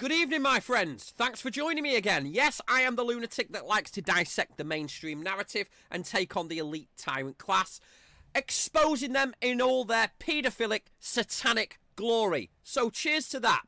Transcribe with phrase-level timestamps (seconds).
[0.00, 1.12] Good evening, my friends.
[1.14, 2.24] Thanks for joining me again.
[2.24, 6.48] Yes, I am the lunatic that likes to dissect the mainstream narrative and take on
[6.48, 7.80] the elite tyrant class,
[8.34, 12.48] exposing them in all their paedophilic, satanic glory.
[12.62, 13.64] So, cheers to that.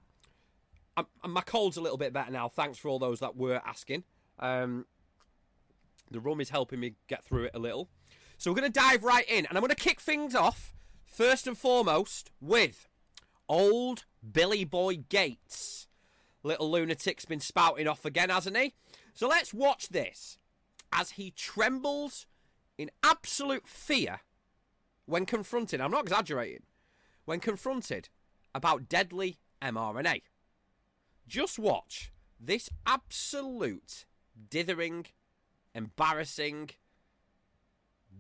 [0.97, 2.49] Um, my cold's a little bit better now.
[2.49, 4.05] Thanks for all those that were asking.
[4.39, 4.87] Um,
[6.11, 7.91] the rum is helping me get through it a little.
[8.39, 10.73] So, we're going to dive right in, and I'm going to kick things off
[11.05, 12.89] first and foremost with
[13.51, 15.89] old Billy Boy Gates.
[16.43, 18.75] Little lunatic's been spouting off again, hasn't he?
[19.15, 20.39] So let's watch this
[20.93, 22.27] as he trembles
[22.77, 24.21] in absolute fear
[25.07, 25.81] when confronted.
[25.81, 26.63] I'm not exaggerating.
[27.25, 28.09] When confronted
[28.55, 30.23] about deadly mRNA.
[31.29, 34.05] Just watch this absolute
[34.51, 35.07] dithering,
[35.75, 36.71] embarrassing,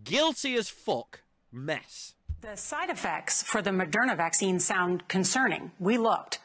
[0.05, 2.15] guilty as fuck mess.
[2.41, 5.73] The side effects for the Moderna vaccine sound concerning.
[5.79, 6.39] We looked.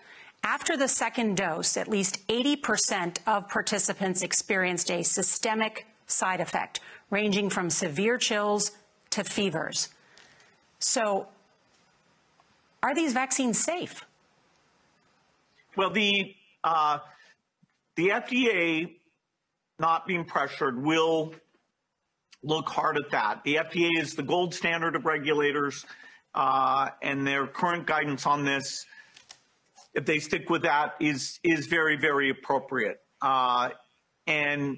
[0.48, 7.50] After the second dose, at least 80% of participants experienced a systemic side effect, ranging
[7.50, 8.72] from severe chills
[9.10, 9.90] to fevers.
[10.80, 11.28] So,
[12.82, 14.06] are these vaccines safe?
[15.76, 17.00] Well, the uh,
[17.98, 18.96] the FDA,
[19.80, 21.34] not being pressured, will
[22.42, 23.44] look hard at that.
[23.44, 25.86] The FDA is the gold standard of regulators,
[26.34, 28.86] uh, and their current guidance on this
[29.98, 33.00] if they stick with that, is is very very appropriate.
[33.22, 33.70] Uh,
[34.28, 34.78] and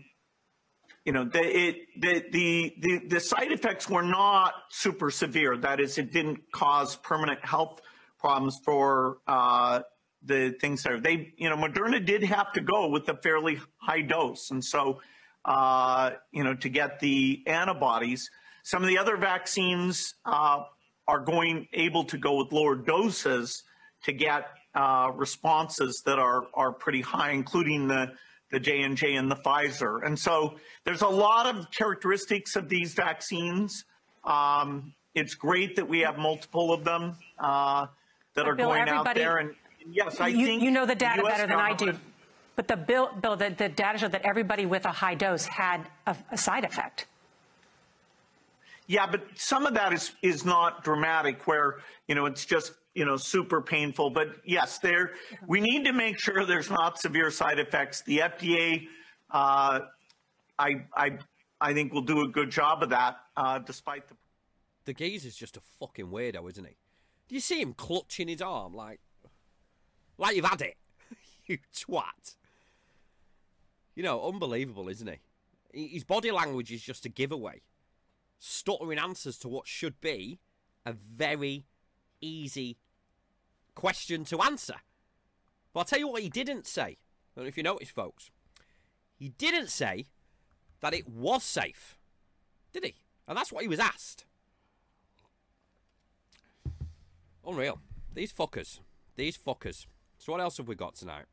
[1.06, 5.58] you know, the, it, the, the, the, the side effects were not super severe.
[5.58, 7.82] That is, it didn't cause permanent health
[8.20, 9.82] problems for uh,
[10.24, 11.00] the things there.
[11.00, 14.52] They, you know, Moderna did have to go with a fairly high dose.
[14.52, 15.02] And so,
[15.46, 18.30] uh, you know, to get the antibodies,
[18.64, 20.64] some of the other vaccines uh,
[21.08, 23.64] are going able to go with lower doses
[24.06, 28.12] to get uh, responses that are are pretty high, including the
[28.52, 30.06] the J and J and the Pfizer.
[30.06, 33.86] And so there's a lot of characteristics of these vaccines.
[34.24, 37.88] Um, it's great that we have multiple of them uh,
[38.36, 39.38] that are Bill, going out there.
[39.38, 39.56] And
[39.92, 41.94] yes, I you, think you know the data better than I do.
[42.56, 45.88] But the bill, Bill, the, the data showed that everybody with a high dose had
[46.06, 47.08] a, a side effect.
[48.86, 53.06] Yeah, but some of that is is not dramatic, where you know it's just you
[53.06, 54.10] know, super painful.
[54.10, 55.14] But yes, there
[55.48, 58.02] we need to make sure there's not severe side effects.
[58.02, 58.88] The FDA,
[59.32, 59.80] uh,
[60.60, 61.18] I, I,
[61.62, 64.16] I think will do a good job of that, uh, despite the.
[64.84, 66.76] The is just a fucking weirdo, isn't he?
[67.30, 69.00] Do you see him clutching his arm like,
[70.18, 70.76] like you've had it,
[71.46, 72.36] you twat?
[73.96, 75.08] You know, unbelievable, isn't
[75.72, 75.90] he?
[75.94, 77.62] His body language is just a giveaway,
[78.40, 80.40] stuttering answers to what should be
[80.86, 81.66] a very
[82.20, 82.78] easy
[83.80, 84.76] question to answer.
[85.74, 86.82] But I'll tell you what he didn't say.
[86.82, 86.98] I
[87.38, 88.30] don't know if you noticed, folks.
[89.16, 90.08] He didn't say
[90.82, 91.98] that it was safe,
[92.74, 92.96] did he?
[93.26, 94.26] And that's what he was asked.
[97.48, 97.80] Unreal.
[98.14, 98.80] These fuckers.
[99.16, 99.86] These fuckers.
[100.18, 101.26] So what else have we got tonight?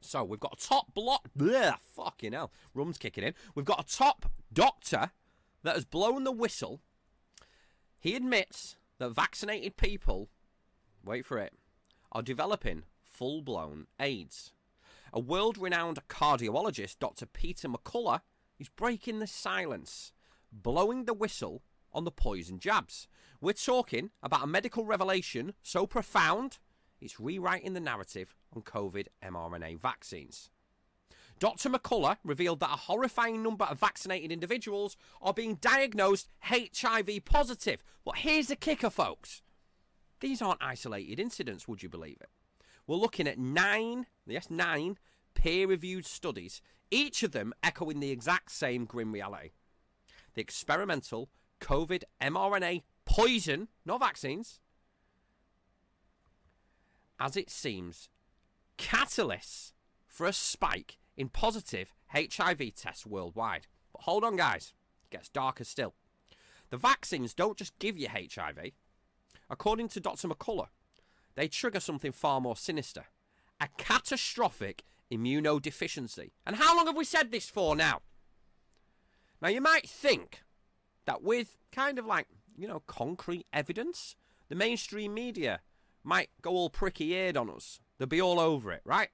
[0.00, 1.28] So we've got a top block.
[1.36, 2.50] Bleh, fucking hell.
[2.72, 3.34] Rum's kicking in.
[3.54, 5.10] We've got a top doctor
[5.64, 6.80] that has blown the whistle.
[7.98, 10.30] He admits that vaccinated people,
[11.04, 11.54] wait for it,
[12.12, 14.52] are developing full blown AIDS.
[15.12, 17.26] A world renowned cardiologist, Dr.
[17.26, 18.20] Peter McCullough,
[18.58, 20.12] is breaking the silence,
[20.52, 21.62] blowing the whistle
[21.92, 23.08] on the poison jabs.
[23.40, 26.58] We're talking about a medical revelation so profound
[27.00, 30.50] it's rewriting the narrative on COVID mRNA vaccines.
[31.38, 31.70] Dr.
[31.70, 37.82] McCullough revealed that a horrifying number of vaccinated individuals are being diagnosed HIV positive.
[38.04, 39.40] But here's the kicker, folks.
[40.20, 42.28] These aren't isolated incidents, would you believe it?
[42.86, 44.98] We're looking at nine, yes, nine
[45.34, 46.60] peer reviewed studies,
[46.90, 49.50] each of them echoing the exact same grim reality.
[50.34, 51.30] The experimental
[51.60, 54.60] COVID mRNA poison, not vaccines,
[57.18, 58.08] as it seems,
[58.78, 59.72] catalysts
[60.06, 63.66] for a spike in positive HIV tests worldwide.
[63.92, 64.72] But hold on, guys,
[65.04, 65.94] it gets darker still.
[66.70, 68.72] The vaccines don't just give you HIV.
[69.50, 70.28] According to Dr.
[70.28, 70.68] McCullough,
[71.34, 73.06] they trigger something far more sinister
[73.60, 76.30] a catastrophic immunodeficiency.
[76.46, 78.00] And how long have we said this for now?
[79.42, 80.42] Now, you might think
[81.04, 82.26] that with kind of like,
[82.56, 84.16] you know, concrete evidence,
[84.48, 85.60] the mainstream media
[86.02, 87.80] might go all pricky eared on us.
[87.98, 89.10] They'll be all over it, right?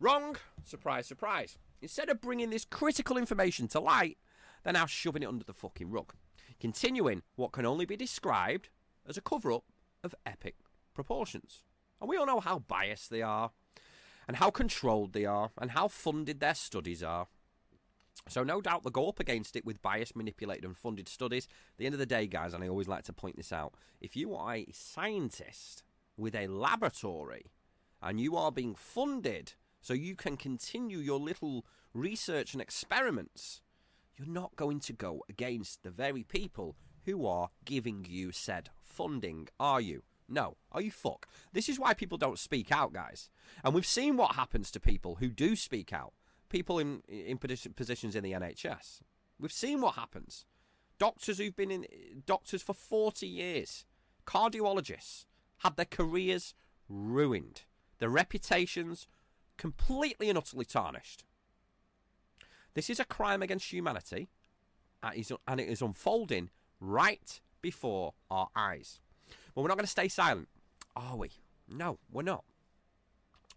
[0.00, 0.36] Wrong.
[0.64, 1.58] Surprise, surprise.
[1.82, 4.16] Instead of bringing this critical information to light,
[4.64, 6.14] they're now shoving it under the fucking rug.
[6.58, 8.70] Continuing what can only be described
[9.08, 9.64] as a cover up
[10.04, 10.56] of epic
[10.94, 11.64] proportions.
[12.00, 13.50] And we all know how biased they are.
[14.28, 17.28] and how controlled they are, and how funded their studies are.
[18.28, 21.46] So, no doubt they'll go up against it with biased, manipulated, and funded studies.
[21.46, 23.72] At the end of the day, guys, and I always like to point this out
[24.02, 25.82] if you are a scientist
[26.18, 27.52] with a laboratory
[28.02, 31.64] and you are being funded so you can continue your little
[31.94, 33.62] research and experiments,
[34.16, 36.76] you're not going to go against the very people
[37.08, 40.02] who are giving you said funding, are you?
[40.28, 40.58] No.
[40.70, 41.26] Are you fuck?
[41.54, 43.30] This is why people don't speak out, guys.
[43.64, 46.12] And we've seen what happens to people who do speak out.
[46.50, 49.00] People in in positions in the NHS.
[49.40, 50.44] We've seen what happens.
[50.98, 51.86] Doctors who've been in
[52.26, 53.86] doctors for 40 years,
[54.26, 55.24] cardiologists
[55.58, 56.54] had their careers
[56.88, 57.62] ruined,
[58.00, 59.06] their reputations
[59.56, 61.24] completely and utterly tarnished.
[62.74, 64.28] This is a crime against humanity,
[65.02, 66.50] and it is unfolding
[66.80, 69.00] right before our eyes.
[69.54, 70.48] Well, we're not going to stay silent,
[70.94, 71.30] are we?
[71.68, 72.44] No, we're not.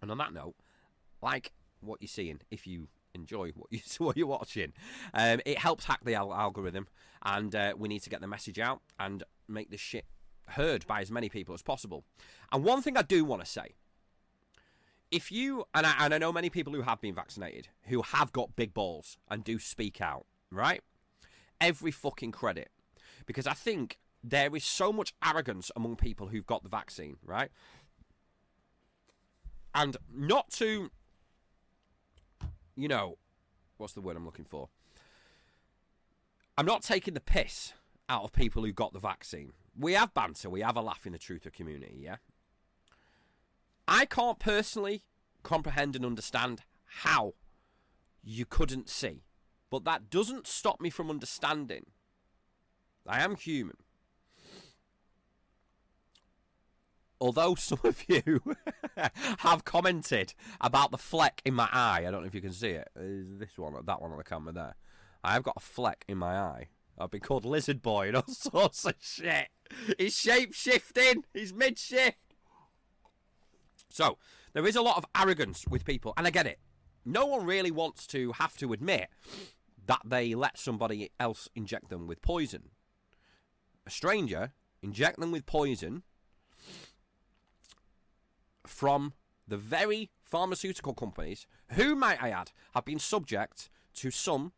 [0.02, 0.56] And on that note,
[1.22, 4.74] like what you're seeing, if you enjoy what you you're watching,
[5.14, 6.88] um, it helps hack the al- algorithm,
[7.24, 10.06] and uh, we need to get the message out and make this shit
[10.50, 12.04] heard by as many people as possible.
[12.52, 13.76] And one thing I do want to say.
[15.12, 18.32] If you and I, and I know many people who have been vaccinated who have
[18.32, 20.82] got big balls and do speak out, right?
[21.60, 22.70] Every fucking credit
[23.26, 27.50] because I think there is so much arrogance among people who've got the vaccine, right?
[29.74, 30.92] And not to,
[32.76, 33.18] you know,
[33.78, 34.70] what's the word I'm looking for?
[36.58, 37.74] I'm not taking the piss
[38.10, 39.54] out of people who got the vaccine.
[39.78, 42.18] We have banter, we have a laugh in the truther community, yeah?
[43.88, 45.04] I can't personally
[45.44, 47.34] comprehend and understand how
[48.24, 49.24] you couldn't see.
[49.70, 51.86] But that doesn't stop me from understanding
[53.08, 53.78] I am human.
[57.20, 58.42] Although some of you
[59.40, 62.72] have commented about the fleck in my eye, I don't know if you can see
[62.72, 62.90] it.
[62.96, 64.76] Is this one that one on the camera there?
[65.24, 66.70] I have got a fleck in my eye.
[66.98, 69.50] I've been called Lizard Boy and all sorts of shit.
[69.98, 71.24] He's shape shifting.
[71.34, 72.18] He's mid shift.
[73.90, 74.18] So
[74.54, 76.60] there is a lot of arrogance with people, and I get it.
[77.06, 79.10] No one really wants to have to admit
[79.86, 82.70] that they let somebody else inject them with poison
[83.86, 86.04] a stranger, inject them with poison
[88.66, 89.14] from
[89.48, 94.54] the very pharmaceutical companies who, might I add, have been subject to some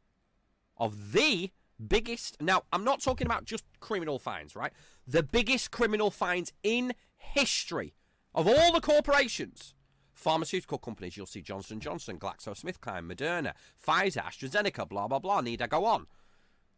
[0.78, 1.52] of the
[1.86, 2.42] biggest.
[2.42, 4.72] Now, I'm not talking about just criminal fines, right?
[5.08, 7.94] The biggest criminal fines in history
[8.36, 9.74] of all the corporations.
[10.14, 13.54] Pharmaceutical companies, you'll see Johnson Johnson, GlaxoSmithKline, Moderna,
[13.86, 15.42] Pfizer, AstraZeneca, blah blah blah.
[15.42, 16.08] Need I go on?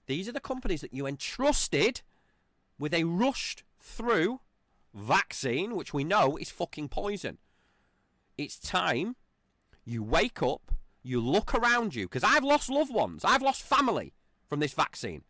[0.08, 2.02] These are the companies that you entrusted
[2.78, 4.42] with a rushed through
[4.94, 7.38] vaccine, which we know is fucking poison.
[8.38, 9.16] It's time
[9.84, 10.72] you wake up,
[11.04, 14.14] you look around you, because I've lost loved ones, I've lost family
[14.48, 15.24] from this vaccine.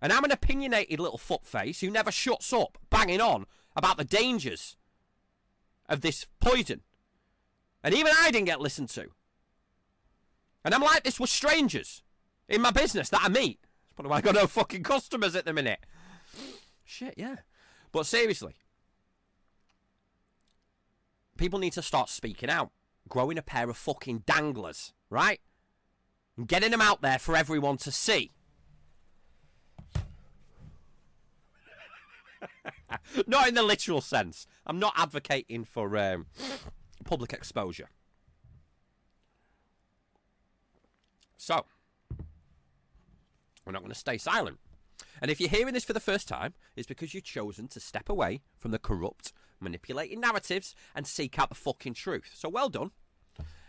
[0.00, 4.76] And I'm an opinionated little footface who never shuts up banging on about the dangers
[5.88, 6.80] of this poison.
[7.84, 9.08] And even I didn't get listened to.
[10.64, 12.02] And I'm like this with strangers
[12.48, 13.60] in my business that I meet.
[13.62, 15.80] That's probably why I got no fucking customers at the minute.
[16.92, 17.36] Shit, yeah.
[17.90, 18.54] But seriously,
[21.38, 22.70] people need to start speaking out,
[23.08, 25.40] growing a pair of fucking danglers, right?
[26.36, 28.30] And getting them out there for everyone to see.
[33.26, 34.46] not in the literal sense.
[34.66, 36.26] I'm not advocating for um,
[37.06, 37.88] public exposure.
[41.38, 41.64] So,
[43.64, 44.58] we're not going to stay silent.
[45.22, 48.08] And if you're hearing this for the first time, it's because you've chosen to step
[48.08, 52.32] away from the corrupt, manipulating narratives and seek out the fucking truth.
[52.34, 52.90] So well done.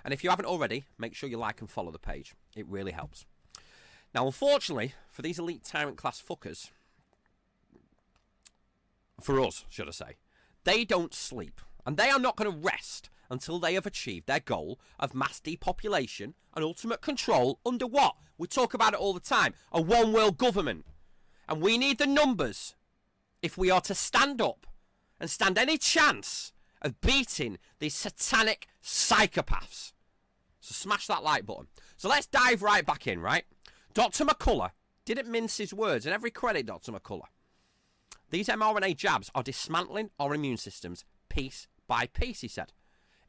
[0.03, 2.33] And if you haven't already, make sure you like and follow the page.
[2.55, 3.27] It really helps.
[4.15, 6.71] Now, unfortunately, for these elite tyrant class fuckers,
[9.21, 10.15] for us, should I say,
[10.63, 11.61] they don't sleep.
[11.85, 15.39] And they are not going to rest until they have achieved their goal of mass
[15.39, 18.15] depopulation and ultimate control under what?
[18.39, 20.85] We talk about it all the time a one world government.
[21.47, 22.75] And we need the numbers
[23.41, 24.65] if we are to stand up
[25.19, 29.93] and stand any chance of beating these satanic psychopaths.
[30.59, 31.67] So smash that like button.
[31.97, 33.43] So let's dive right back in, right?
[33.93, 34.25] Dr.
[34.25, 34.71] McCullough
[35.05, 36.91] didn't mince his words, and every credit Dr.
[36.91, 37.27] McCullough.
[38.29, 42.71] These mRNA jabs are dismantling our immune systems piece by piece, he said.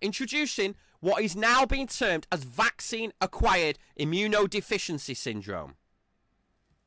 [0.00, 5.74] Introducing what is now being termed as vaccine acquired immunodeficiency syndrome.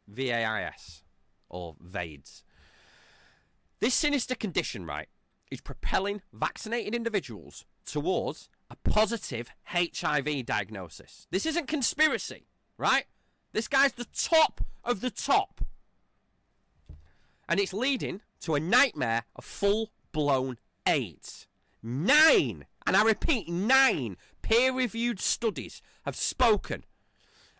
[0.08, 1.04] VAIS
[1.50, 2.44] or VADES.
[3.80, 5.08] This sinister condition, right,
[5.52, 11.28] is propelling vaccinated individuals towards a positive HIV diagnosis.
[11.32, 13.06] This isn't conspiracy, right?
[13.54, 15.62] This guy's the top of the top.
[17.48, 21.48] And it's leading to a nightmare of full blown AIDS.
[21.82, 26.84] Nine, and I repeat, nine peer reviewed studies have spoken.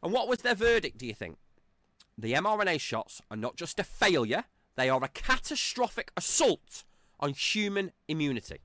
[0.04, 1.38] And what was their verdict, do you think?
[2.18, 4.46] The mRNA shots are not just a failure,
[4.76, 6.84] they are a catastrophic assault
[7.20, 8.60] on human immunity.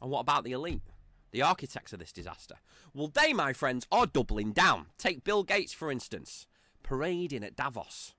[0.00, 0.82] And what about the elite?
[1.30, 2.56] The architects of this disaster?
[2.94, 4.86] Well, they, my friends, are doubling down.
[4.98, 6.46] Take Bill Gates, for instance,
[6.82, 8.14] parading at Davos,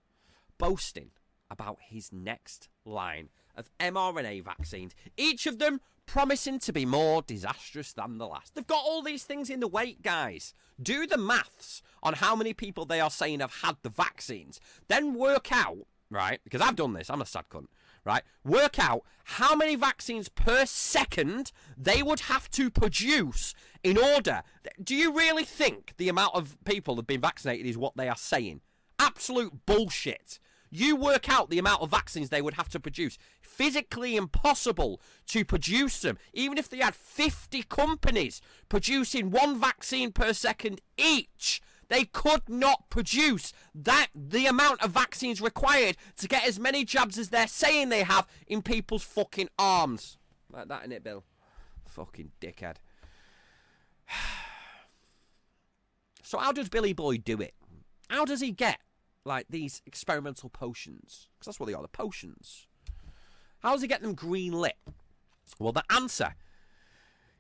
[0.58, 1.12] boasting
[1.52, 7.94] about his next line of mRNA vaccines, each of them promising to be more disastrous
[7.94, 8.56] than the last.
[8.56, 10.54] They've got all these things in the wait, guys.
[10.82, 14.60] Do the maths on how many people they are saying have had the vaccines.
[14.88, 16.40] Then work out, right?
[16.44, 17.68] Because I've done this, I'm a sad cunt,
[18.06, 18.24] right?
[18.44, 24.44] Work out how many vaccines per second they would have to produce in order.
[24.84, 28.10] Do you really think the amount of people that have been vaccinated is what they
[28.10, 28.62] are saying?
[29.00, 30.40] Absolute bullshit.
[30.76, 33.20] You work out the amount of vaccines they would have to produce.
[33.40, 36.18] Physically impossible to produce them.
[36.34, 42.90] Even if they had 50 companies producing one vaccine per second each, they could not
[42.90, 47.90] produce that the amount of vaccines required to get as many jabs as they're saying
[47.90, 50.18] they have in people's fucking arms.
[50.52, 51.24] Like that, in it, Bill?
[51.86, 52.78] Fucking dickhead.
[56.24, 57.54] so how does Billy Boy do it?
[58.10, 58.80] How does he get
[59.26, 61.30] like these experimental potions?
[61.34, 62.68] Because that's what they are, the potions.
[63.60, 64.78] How does he get them green lit?
[65.60, 66.36] Well, the answer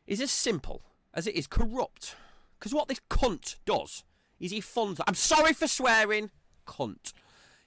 [0.08, 0.82] is as simple
[1.14, 2.16] as it is corrupt.
[2.58, 4.04] Because what this cunt does
[4.40, 5.02] is he funds.
[5.06, 6.32] I'm sorry for swearing,
[6.66, 7.14] cunt.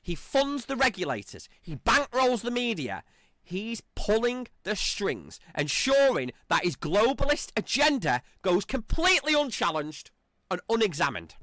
[0.01, 1.49] He funds the regulators.
[1.61, 3.03] He bankrolls the media.
[3.43, 10.11] He's pulling the strings, ensuring that his globalist agenda goes completely unchallenged
[10.51, 11.35] and unexamined.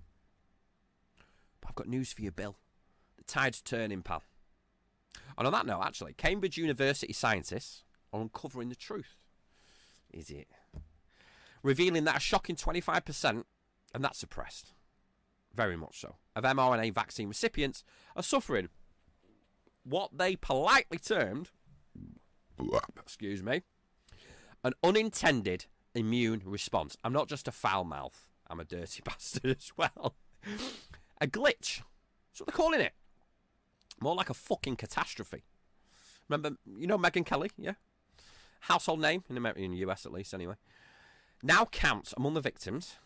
[1.66, 2.58] I've got news for you, Bill.
[3.28, 4.24] Tide's turning, pal.
[5.38, 9.18] And on that note, actually, Cambridge University scientists are uncovering the truth.
[10.12, 10.48] Is it?
[11.64, 13.44] Revealing that a shocking 25%,
[13.96, 14.74] and that's suppressed,
[15.56, 17.84] very much so, of mRNA vaccine recipients
[18.16, 18.70] are suffering
[19.84, 21.50] what they politely termed,
[23.00, 23.64] excuse me,
[24.64, 25.66] an unintended
[25.96, 26.98] immune response.
[27.04, 30.16] I'm not just a foul mouth, I'm a dirty bastard as well.
[31.20, 31.82] a glitch.
[32.32, 32.94] That's what they're calling it.
[34.04, 35.46] More like a fucking catastrophe.
[36.28, 37.76] Remember, you know Megyn Kelly, yeah?
[38.60, 40.56] Household name in America, in the US at least, anyway.
[41.42, 42.98] Now counts among the victims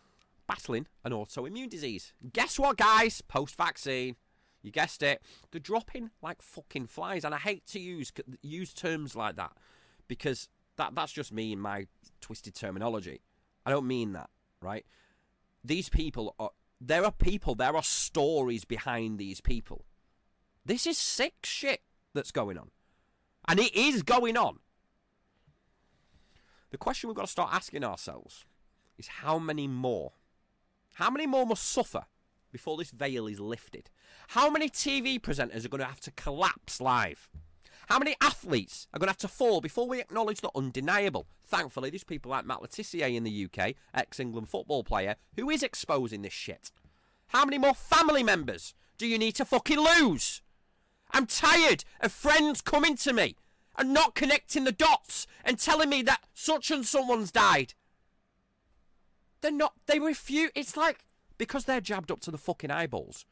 [0.48, 2.14] battling an autoimmune disease.
[2.34, 3.22] Guess what, guys?
[3.22, 4.16] Post vaccine.
[4.64, 5.22] You guessed it.
[5.52, 8.12] They're dropping like fucking flies, and I hate to use
[8.42, 9.52] use terms like that
[10.08, 11.86] because that that's just me and my
[12.22, 13.22] twisted terminology.
[13.68, 14.32] I don't mean that,
[14.64, 14.84] right?
[15.64, 16.50] These people are.
[16.82, 17.54] There are people.
[17.54, 19.86] There are stories behind these people.
[20.68, 21.80] This is sick shit
[22.14, 22.72] that's going on.
[23.48, 24.60] And it is going on.
[26.72, 28.44] The question we've got to start asking ourselves
[28.98, 30.12] is how many more?
[30.96, 32.04] How many more must suffer
[32.52, 33.90] before this veil is lifted?
[34.30, 37.30] How many TV presenters are going to have to collapse live?
[37.88, 41.28] How many athletes are going to have to fall before we acknowledge the undeniable?
[41.46, 45.50] Thankfully, there's people like Matt Le Tissier in the UK, ex England football player, who
[45.50, 46.72] is exposing this shit.
[47.28, 50.42] How many more family members do you need to fucking lose?
[51.12, 53.36] I'm tired of friends coming to me
[53.78, 57.74] and not connecting the dots and telling me that such and someone's died.
[59.42, 60.52] They're not, they refuse.
[60.56, 61.06] It's like
[61.38, 63.26] because they're jabbed up to the fucking eyeballs.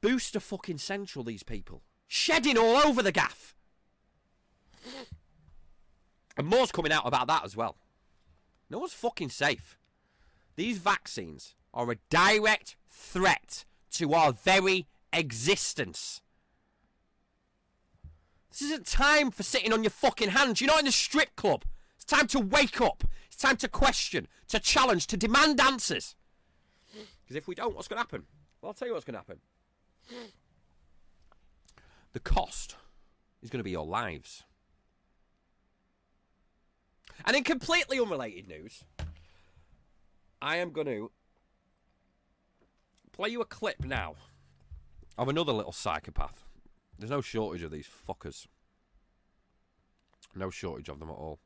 [0.00, 1.82] Booster fucking central, these people.
[2.06, 3.54] Shedding all over the gaff.
[6.36, 7.76] And more's coming out about that as well.
[8.68, 9.78] No one's fucking safe.
[10.54, 16.20] These vaccines are a direct threat to our very existence.
[18.50, 20.60] This isn't time for sitting on your fucking hands.
[20.60, 21.64] You're not in the strip club.
[21.94, 23.04] It's time to wake up.
[23.26, 26.14] It's time to question, to challenge, to demand answers.
[26.92, 28.24] Because if we don't, what's going to happen?
[28.60, 29.40] Well, I'll tell you what's going to happen.
[32.12, 32.76] The cost
[33.42, 34.44] is going to be your lives.
[37.24, 38.84] And in completely unrelated news,
[40.40, 41.10] I am going to
[43.16, 44.14] play you a clip now
[45.18, 46.44] of another little psychopath.
[46.98, 48.46] There's no shortage of these fuckers.
[50.34, 51.38] No shortage of them at all.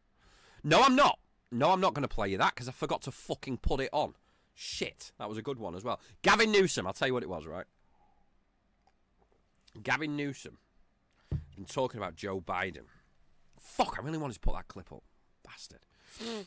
[0.63, 1.19] No, I'm not.
[1.53, 3.91] No, I'm not going to play you that because I forgot to fucking put it
[3.93, 4.15] on.
[4.55, 6.01] Shit, that was a good one as well.
[6.23, 7.65] Gavin Newsom, I'll tell you what it was, right?
[9.83, 10.59] Gavin Newsom
[11.57, 12.87] been talking about Joe Biden
[13.61, 15.03] Fuck, I really wanted to put that clip up.
[15.45, 15.81] Bastard.
[16.23, 16.47] Mm.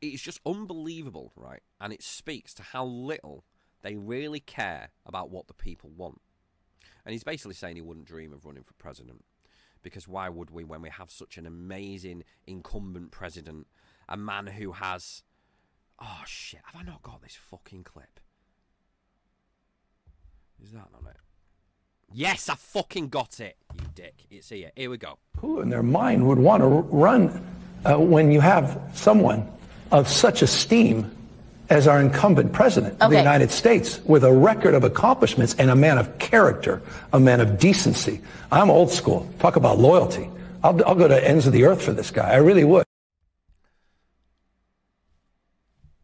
[0.00, 1.62] It's just unbelievable, right?
[1.80, 3.44] And it speaks to how little
[3.82, 6.20] they really care about what the people want.
[7.04, 9.24] And he's basically saying he wouldn't dream of running for president.
[9.82, 13.66] Because why would we when we have such an amazing incumbent president?
[14.08, 15.22] A man who has.
[16.00, 18.20] Oh shit, have I not got this fucking clip?
[20.62, 21.16] Is that on it?
[22.12, 24.26] Yes, I fucking got it, you dick.
[24.30, 24.72] It's here.
[24.74, 25.18] Here we go.
[25.38, 27.46] Who in their mind would want to run
[27.84, 29.46] uh, when you have someone
[29.92, 31.10] of such esteem
[31.70, 35.76] as our incumbent president of the United States with a record of accomplishments and a
[35.76, 36.82] man of character,
[37.12, 38.20] a man of decency?
[38.50, 39.28] I'm old school.
[39.38, 40.30] Talk about loyalty.
[40.64, 42.30] I'll, I'll go to ends of the earth for this guy.
[42.30, 42.84] I really would.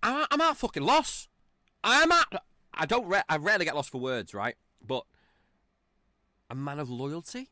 [0.03, 1.29] I'm, I'm at fucking loss.
[1.83, 2.43] I'm at.
[2.73, 3.07] I don't.
[3.07, 4.55] Re- I rarely get lost for words, right?
[4.87, 5.05] But
[6.51, 7.49] a man of loyalty.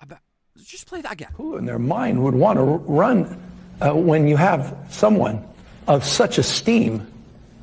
[0.00, 0.20] I bet.
[0.62, 1.30] Just play that again.
[1.34, 3.40] Who in their mind would want to run
[3.80, 5.46] uh, when you have someone
[5.88, 7.06] of such esteem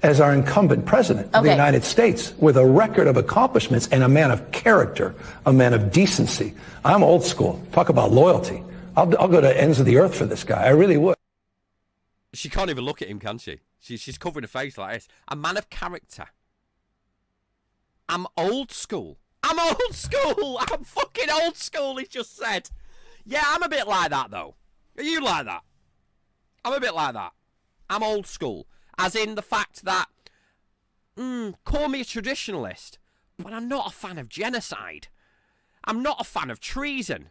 [0.04, 4.10] as our incumbent president of the United States with a record of accomplishments and a
[4.10, 5.16] man of character,
[5.46, 6.54] a man of decency?
[6.84, 7.62] I'm old school.
[7.72, 8.64] Talk about loyalty.
[8.98, 10.64] I'll, I'll go to ends of the earth for this guy.
[10.64, 11.16] I really would.
[12.34, 13.62] She can't even look at him, can she?
[13.80, 15.08] she she's covering her face like this.
[15.28, 16.26] A man of character.
[18.10, 19.18] I'm old school.
[19.44, 20.58] I'm old school.
[20.60, 21.98] I'm fucking old school.
[21.98, 22.70] He just said.
[23.26, 24.56] Yeah, I'm a bit like that though.
[24.98, 25.62] Are you like that?
[26.64, 27.32] I'm a bit like that.
[27.90, 30.08] I'm old school, as in the fact that,
[31.18, 32.98] mm, call me a traditionalist,
[33.38, 35.08] but I'm not a fan of genocide.
[35.84, 37.30] I'm not a fan of treason,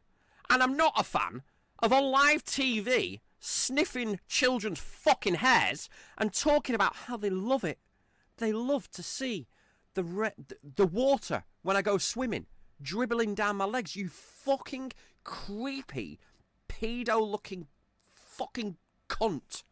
[0.49, 1.43] and I'm not a fan
[1.81, 7.79] of on live TV sniffing children's fucking hairs and talking about how they love it.
[8.39, 9.49] They love to see
[9.95, 10.33] the re-
[10.63, 12.47] the water when I go swimming
[12.81, 13.97] dribbling down my legs.
[13.97, 14.93] You fucking
[15.25, 16.21] creepy,
[16.69, 17.67] pedo-looking
[18.13, 18.77] fucking
[19.09, 19.63] cunt.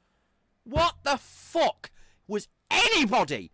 [0.64, 1.90] What the fuck
[2.26, 3.52] was anybody,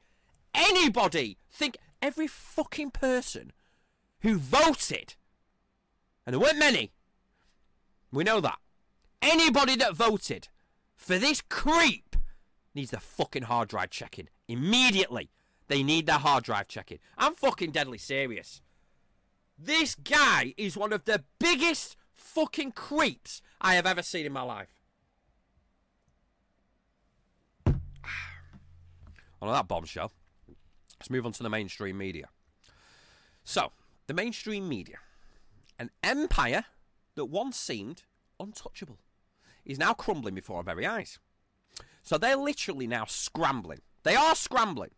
[0.54, 3.52] anybody think every fucking person
[4.20, 5.14] who voted,
[6.26, 6.92] and there weren't many,
[8.12, 8.58] we know that,
[9.22, 10.48] anybody that voted
[10.96, 12.16] for this creep
[12.74, 15.30] needs their fucking hard drive checking immediately.
[15.68, 16.98] They need their hard drive checking.
[17.16, 18.62] I'm fucking deadly serious.
[19.58, 24.42] This guy is one of the biggest fucking creeps I have ever seen in my
[24.42, 24.77] life.
[29.40, 30.12] Oh, on that bombshell,
[30.98, 32.28] let's move on to the mainstream media.
[33.44, 33.72] So,
[34.06, 34.98] the mainstream media,
[35.78, 36.64] an empire
[37.14, 38.02] that once seemed
[38.40, 38.98] untouchable,
[39.64, 41.18] is now crumbling before our very eyes.
[42.02, 43.82] So they're literally now scrambling.
[44.02, 44.92] They are scrambling.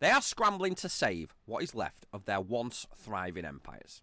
[0.00, 4.02] They are scrambling to save what is left of their once thriving empires.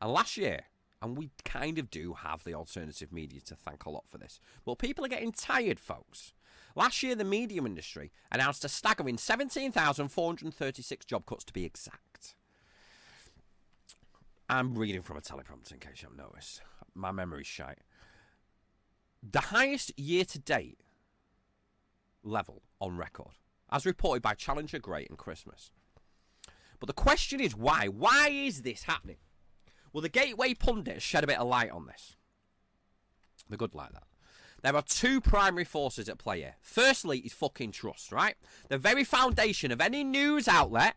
[0.00, 0.62] And last year,
[1.00, 4.40] and we kind of do have the alternative media to thank a lot for this,
[4.64, 6.32] but people are getting tired, folks.
[6.78, 12.36] Last year, the media industry announced a staggering 17,436 job cuts to be exact.
[14.48, 16.62] I'm reading from a teleprompter in case you haven't noticed.
[16.94, 17.80] My memory's shite.
[19.28, 20.78] The highest year to date
[22.22, 23.32] level on record,
[23.72, 25.72] as reported by Challenger Gray and Christmas.
[26.78, 27.88] But the question is why?
[27.88, 29.16] Why is this happening?
[29.92, 32.14] Well, the Gateway pundit shed a bit of light on this.
[33.50, 34.04] The good like that.
[34.62, 36.56] There are two primary forces at play here.
[36.60, 38.34] Firstly, is fucking trust, right?
[38.68, 40.96] The very foundation of any news outlet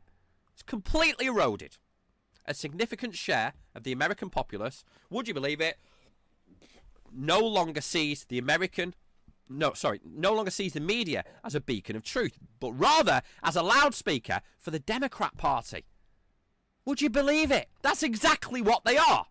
[0.55, 1.77] is completely eroded.
[2.45, 5.77] A significant share of the American populace, would you believe it,
[7.13, 8.95] no longer sees the American
[9.53, 13.57] no, sorry, no longer sees the media as a beacon of truth, but rather as
[13.57, 15.83] a loudspeaker for the Democrat Party.
[16.85, 17.67] Would you believe it?
[17.81, 19.25] That's exactly what they are.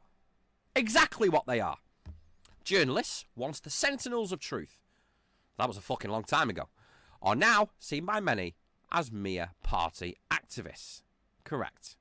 [0.76, 1.78] Exactly what they are.
[2.70, 4.78] Journalists, once the sentinels of truth,
[5.58, 6.68] that was a fucking long time ago,
[7.20, 8.54] are now seen by many
[8.92, 11.02] as mere party activists.
[11.42, 11.96] Correct.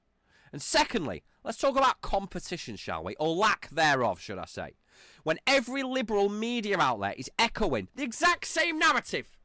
[0.53, 3.15] And secondly, let's talk about competition, shall we?
[3.15, 4.75] Or lack thereof, should I say.
[5.23, 9.39] When every liberal media outlet is echoing the exact same narrative.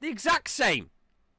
[0.00, 0.90] The exact same.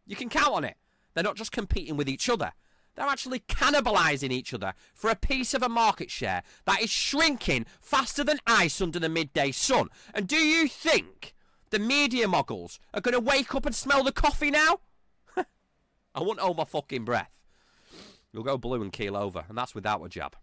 [0.06, 0.78] You can count on it.
[1.14, 2.54] They're not just competing with each other.
[2.96, 7.66] They're actually cannibalizing each other for a piece of a market share that is shrinking
[7.82, 9.90] faster than ice under the midday sun.
[10.14, 11.36] And do you think
[11.72, 14.80] the media moguls are going to wake up and smell the coffee now?
[16.16, 17.42] I wouldn't hold my fucking breath.
[18.32, 20.36] You'll go blue and keel over, and that's without a jab.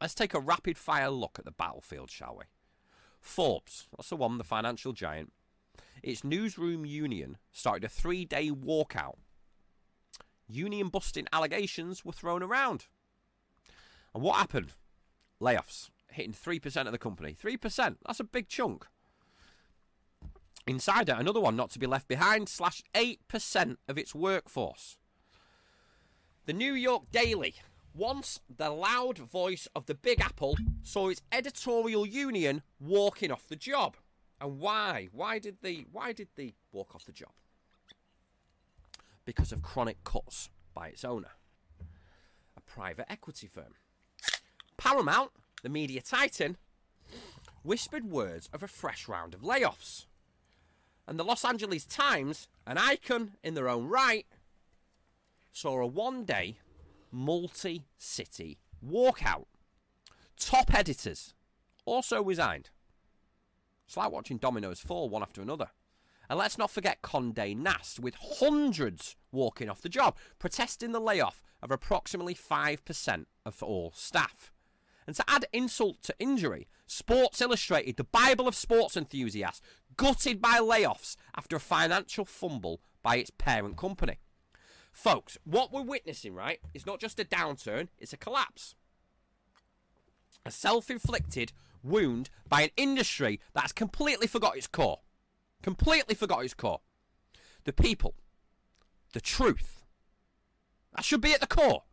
[0.00, 2.44] Let's take a rapid fire look at the battlefield, shall we?
[3.20, 5.32] Forbes, that's the one, the financial giant.
[6.02, 9.16] Its newsroom union started a three day walkout.
[10.46, 12.86] Union busting allegations were thrown around.
[14.14, 14.74] And what happened?
[15.40, 15.90] Layoffs.
[16.10, 17.34] hitting 3% of the company.
[17.34, 18.86] 3%, that's a big chunk.
[20.66, 24.96] Insider, another one not to be left behind, slash 8% of its workforce.
[26.46, 27.56] The New York Daily,
[27.94, 33.56] once the loud voice of the Big Apple, saw its editorial union walking off the
[33.56, 33.96] job.
[34.40, 35.08] And why?
[35.12, 37.30] Why did they why did they walk off the job?
[39.24, 41.30] Because of chronic cuts by its owner,
[42.56, 43.74] a private equity firm.
[44.76, 45.30] Paramount,
[45.62, 46.56] the media titan,
[47.62, 50.06] whispered words of a fresh round of layoffs.
[51.06, 54.26] And the Los Angeles Times, an icon in their own right,
[55.52, 56.58] saw a one day
[57.10, 59.46] multi city walkout.
[60.38, 61.32] Top editors
[61.84, 62.70] also resigned.
[63.86, 65.70] It's like watching dominoes fall one after another.
[66.28, 71.42] And let's not forget Conde Nast, with hundreds walking off the job, protesting the layoff
[71.62, 74.52] of approximately 5% of all staff.
[75.06, 79.60] And to add insult to injury, Sports Illustrated, the Bible of sports enthusiasts,
[79.96, 84.18] gutted by layoffs after a financial fumble by its parent company.
[84.92, 88.74] Folks, what we're witnessing, right, is not just a downturn, it's a collapse.
[90.46, 95.00] A self inflicted wound by an industry that has completely forgot its core.
[95.64, 96.82] Completely forgot his core.
[97.64, 98.14] The people.
[99.14, 99.82] The truth.
[100.94, 101.84] That should be at the core.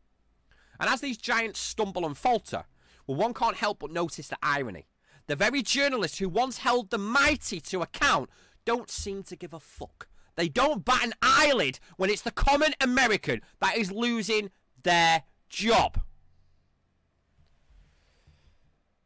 [0.77, 2.65] And as these giants stumble and falter,
[3.07, 4.89] well, one can't help but notice the irony.
[5.27, 8.29] The very journalists who once held the mighty to account
[8.65, 10.09] don't seem to give a fuck.
[10.35, 14.49] They don't bat an eyelid when it's the common American that is losing
[14.83, 16.01] their job.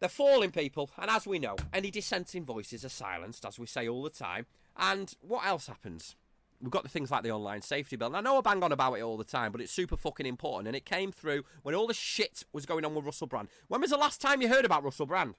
[0.05, 3.89] They're falling, people, and as we know, any dissenting voices are silenced, as we say
[3.89, 4.45] all the time.
[4.77, 6.15] And what else happens?
[6.61, 8.09] We've got the things like the online safety bill.
[8.09, 10.27] And I know I bang on about it all the time, but it's super fucking
[10.27, 10.67] important.
[10.67, 13.47] And it came through when all the shit was going on with Russell Brand.
[13.67, 15.33] When was the last time you heard about Russell Brand?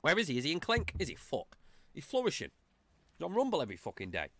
[0.00, 0.38] Where is he?
[0.38, 0.92] Is he in Clink?
[0.98, 1.58] Is he fuck?
[1.94, 2.50] He's flourishing.
[3.16, 4.30] He's on Rumble every fucking day.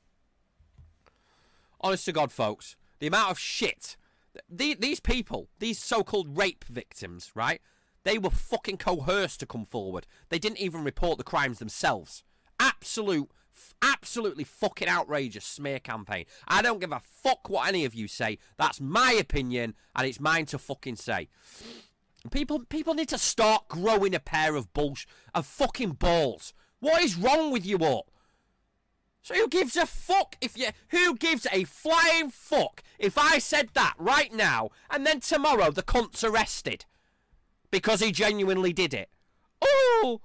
[1.81, 3.97] Honest to God, folks, the amount of shit.
[4.51, 7.61] These people, these so called rape victims, right?
[8.05, 10.07] They were fucking coerced to come forward.
[10.29, 12.25] They didn't even report the crimes themselves.
[12.59, 13.31] Absolute,
[13.81, 16.25] absolutely fucking outrageous smear campaign.
[16.49, 18.39] I don't give a fuck what any of you say.
[18.57, 21.29] That's my opinion, and it's mine to fucking say.
[22.31, 26.53] People, people need to start growing a pair of bullsh of fucking balls.
[26.81, 28.09] What is wrong with you all?
[29.23, 33.69] So who gives a fuck if you who gives a flying fuck if I said
[33.75, 36.85] that right now and then tomorrow the cunt's arrested
[37.73, 39.09] because he genuinely did it?
[39.61, 40.21] Oh,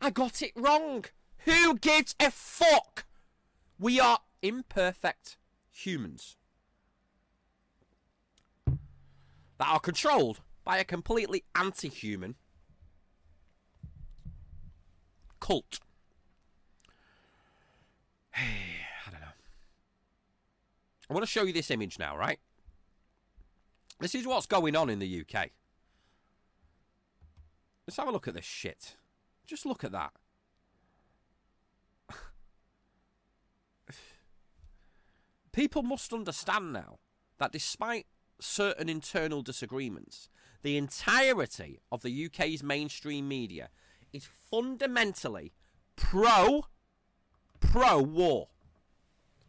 [0.00, 1.04] I got it wrong.
[1.44, 3.04] Who gives a fuck?
[3.78, 5.36] We are imperfect
[5.70, 6.36] humans
[8.66, 12.36] that are controlled by a completely anti-human
[15.40, 15.80] cult.
[18.30, 18.42] Hey,
[19.06, 19.26] I don't know.
[21.10, 22.38] I want to show you this image now, right?
[23.98, 25.50] This is what's going on in the UK.
[27.86, 28.96] Let's have a look at this shit.
[29.46, 30.12] Just look at that.
[35.52, 36.98] People must understand now
[37.38, 38.06] that despite
[38.40, 40.28] certain internal disagreements,
[40.62, 43.68] the entirety of the UK's mainstream media
[44.12, 45.52] is fundamentally
[45.96, 46.66] pro
[47.58, 48.48] pro war.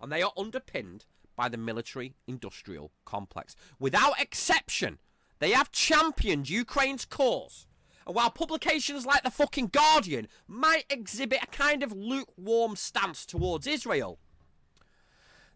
[0.02, 3.56] And they are underpinned by the military industrial complex.
[3.80, 5.00] Without exception,
[5.40, 7.68] they have championed Ukraine's cause.
[8.06, 14.20] While publications like the fucking Guardian might exhibit a kind of lukewarm stance towards Israel,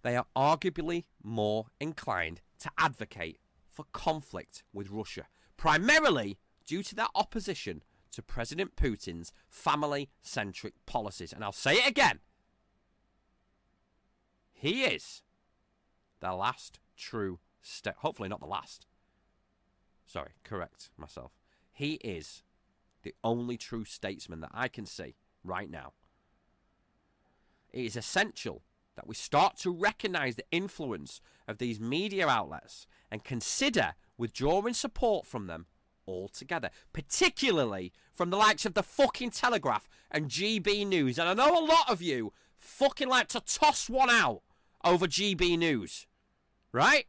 [0.01, 7.07] they are arguably more inclined to advocate for conflict with Russia, primarily due to their
[7.15, 11.33] opposition to President Putin's family centric policies.
[11.33, 12.19] And I'll say it again
[14.57, 15.21] he is
[16.19, 17.97] the last true step.
[17.99, 18.87] Hopefully, not the last.
[20.07, 21.36] Sorry, correct myself.
[21.77, 22.41] He is
[23.03, 25.13] the only true statesman that I can see
[25.43, 25.93] right now.
[27.71, 28.63] It is essential
[28.95, 35.27] that we start to recognize the influence of these media outlets and consider withdrawing support
[35.27, 35.67] from them
[36.07, 41.19] altogether, particularly from the likes of the fucking Telegraph and GB News.
[41.19, 44.41] And I know a lot of you fucking like to toss one out
[44.83, 46.07] over GB News,
[46.71, 47.05] right?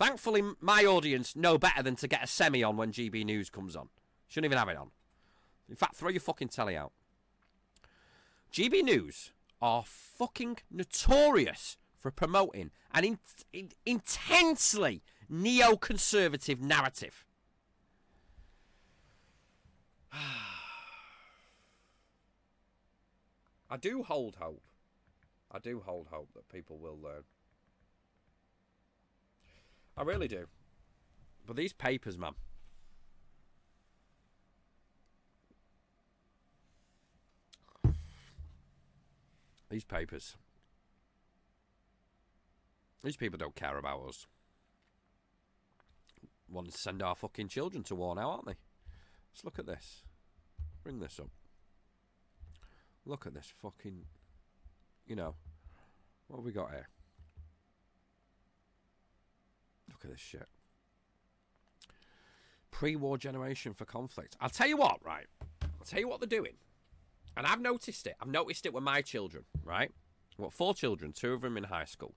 [0.00, 3.76] Thankfully, my audience know better than to get a semi on when GB News comes
[3.76, 3.90] on.
[4.28, 4.92] Shouldn't even have it on.
[5.68, 6.92] In fact, throw your fucking telly out.
[8.50, 13.18] GB News are fucking notorious for promoting an in-
[13.52, 17.26] in- intensely neoconservative narrative,
[23.70, 24.62] I do hold hope.
[25.52, 27.24] I do hold hope that people will learn.
[30.00, 30.46] I really do.
[31.46, 32.32] But these papers, man.
[39.68, 40.36] These papers.
[43.04, 44.26] These people don't care about us.
[46.48, 48.56] Want to send our fucking children to war now, aren't they?
[49.34, 50.02] Let's look at this.
[50.82, 51.28] Bring this up.
[53.04, 54.06] Look at this fucking.
[55.06, 55.34] You know.
[56.26, 56.88] What have we got here?
[60.00, 60.48] Look at this shit.
[62.70, 64.36] Pre war generation for conflict.
[64.40, 65.26] I'll tell you what, right?
[65.62, 66.54] I'll tell you what they're doing.
[67.36, 68.16] And I've noticed it.
[68.20, 69.90] I've noticed it with my children, right?
[70.38, 72.14] I've got four children, two of them in high school.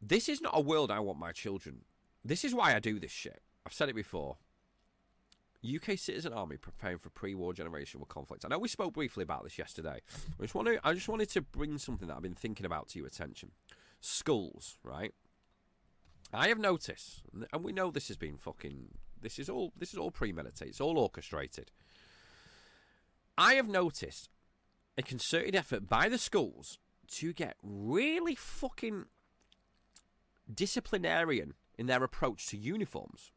[0.00, 1.82] This is not a world I want my children.
[2.24, 3.42] This is why I do this shit.
[3.66, 4.36] I've said it before.
[5.62, 8.44] UK citizen army preparing for pre-war generational conflict.
[8.44, 10.00] I know we spoke briefly about this yesterday.
[10.38, 12.88] I just want to, I just wanted to bring something that I've been thinking about
[12.88, 13.50] to your attention.
[14.00, 15.12] Schools, right?
[16.32, 18.88] I have noticed, and we know this has been fucking.
[19.20, 19.72] This is all.
[19.76, 20.68] This is all premeditated.
[20.68, 21.70] It's all orchestrated.
[23.36, 24.28] I have noticed
[24.96, 26.78] a concerted effort by the schools
[27.12, 29.06] to get really fucking
[30.52, 33.32] disciplinarian in their approach to uniforms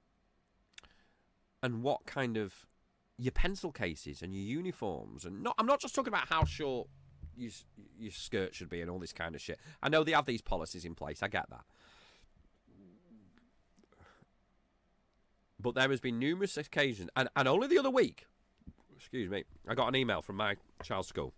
[1.62, 2.66] and what kind of
[3.18, 6.90] your pencil cases and your uniforms and not I'm not just talking about how short
[7.36, 7.52] your,
[7.98, 9.60] your skirt should be and all this kind of shit.
[9.82, 11.24] I know they have these policies in place.
[11.24, 11.64] I get that.
[15.64, 18.28] But there has been numerous occasions, and, and only the other week,
[18.96, 21.34] excuse me, I got an email from my child's school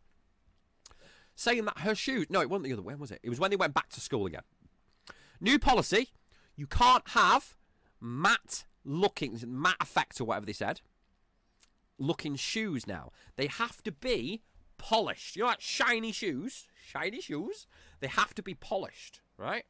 [1.36, 2.28] saying that her shoes.
[2.30, 2.82] No, it wasn't the other.
[2.82, 3.20] When was it?
[3.22, 4.42] It was when they went back to school again.
[5.40, 6.10] New policy:
[6.56, 7.56] you can't have
[8.02, 10.82] matte looking, matte effect or whatever they said.
[11.98, 13.12] Looking shoes now.
[13.36, 14.42] They have to be
[14.78, 15.36] polished.
[15.36, 16.66] You know, like shiny shoes.
[16.84, 17.68] Shiny shoes.
[18.00, 19.66] They have to be polished, right?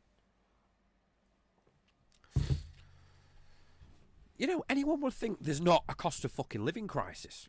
[4.38, 7.48] You know, anyone would think there's not a cost of fucking living crisis.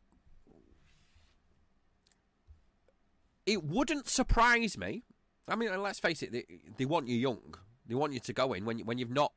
[3.45, 5.05] It wouldn't surprise me.
[5.49, 6.45] I mean, let's face it, they,
[6.77, 7.55] they want you young.
[7.87, 9.33] They want you to go in when, when you've not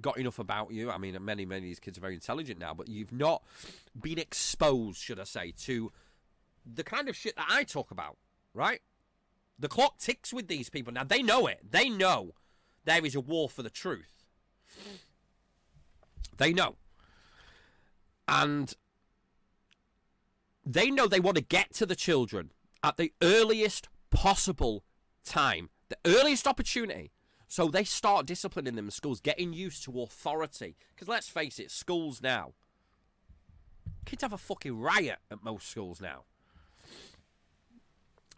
[0.00, 0.90] got enough about you.
[0.90, 3.42] I mean, many, many of these kids are very intelligent now, but you've not
[4.00, 5.92] been exposed, should I say, to
[6.64, 8.16] the kind of shit that I talk about,
[8.52, 8.80] right?
[9.58, 10.92] The clock ticks with these people.
[10.92, 11.60] Now, they know it.
[11.70, 12.34] They know
[12.84, 14.24] there is a war for the truth.
[16.36, 16.76] They know.
[18.28, 18.74] And
[20.64, 24.84] they know they want to get to the children at the earliest possible
[25.24, 27.12] time, the earliest opportunity.
[27.48, 30.76] So they start disciplining them in schools, getting used to authority.
[30.94, 32.54] Because let's face it, schools now,
[34.04, 36.24] kids have a fucking riot at most schools now.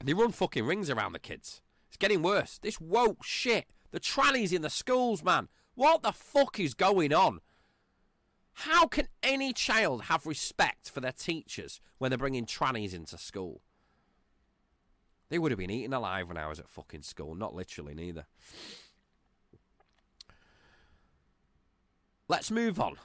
[0.05, 1.63] They run fucking rings around the kids.
[1.89, 2.59] It's getting worse.
[2.59, 3.67] This woke shit.
[3.91, 5.49] The trannies in the schools, man.
[5.75, 7.41] What the fuck is going on?
[8.63, 13.61] How can any child have respect for their teachers when they're bringing trannies into school?
[15.29, 17.37] They would have been eaten alive when I was at fucking school.
[17.37, 18.27] Not literally, neither.
[22.27, 22.97] Let's move on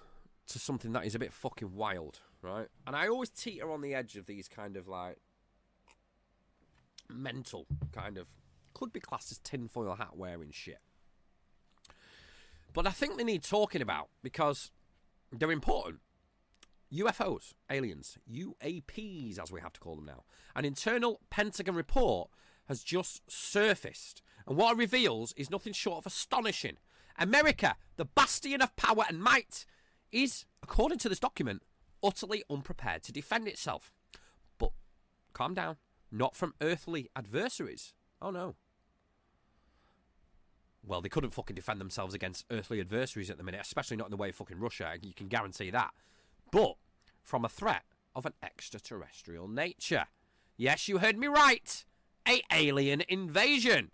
[0.48, 2.68] to something that is a bit fucking wild, right?
[2.88, 5.18] And I always teeter on the edge of these kind of like
[7.08, 8.26] mental kind of
[8.74, 10.82] could be classed as tinfoil hat wearing shit.
[12.74, 14.72] But I think they need talking about because
[15.40, 16.00] they're important.
[16.94, 20.24] UFOs, aliens, UAPs as we have to call them now.
[20.56, 22.30] An internal Pentagon report
[22.68, 26.78] has just surfaced, and what it reveals is nothing short of astonishing.
[27.18, 29.66] America, the bastion of power and might,
[30.12, 31.64] is, according to this document,
[32.04, 33.92] utterly unprepared to defend itself.
[34.58, 34.72] But
[35.34, 35.78] calm down,
[36.12, 37.94] not from earthly adversaries.
[38.22, 38.56] Oh no.
[40.86, 44.12] Well, they couldn't fucking defend themselves against earthly adversaries at the minute, especially not in
[44.12, 44.94] the way of fucking Russia.
[45.02, 45.92] You can guarantee that.
[46.52, 46.76] But
[47.22, 47.84] from a threat
[48.16, 50.06] of an extraterrestrial nature.
[50.58, 51.86] Yes, you heard me right.
[52.28, 53.92] A alien invasion.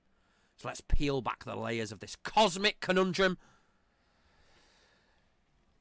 [0.58, 3.38] So let's peel back the layers of this cosmic conundrum.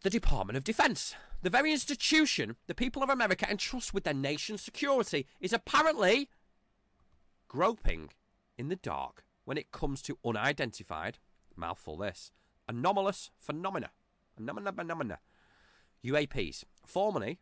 [0.03, 4.63] The Department of Defense, the very institution the people of America entrust with their nation's
[4.63, 6.29] security, is apparently
[7.49, 8.11] groping
[8.57, 11.17] in the dark when it comes to unidentified,
[11.57, 12.33] mouthful this,
[12.69, 13.89] anomalous phenomena.
[14.37, 15.21] Phenomena, phenomena.
[16.05, 17.39] UAPs, formerly,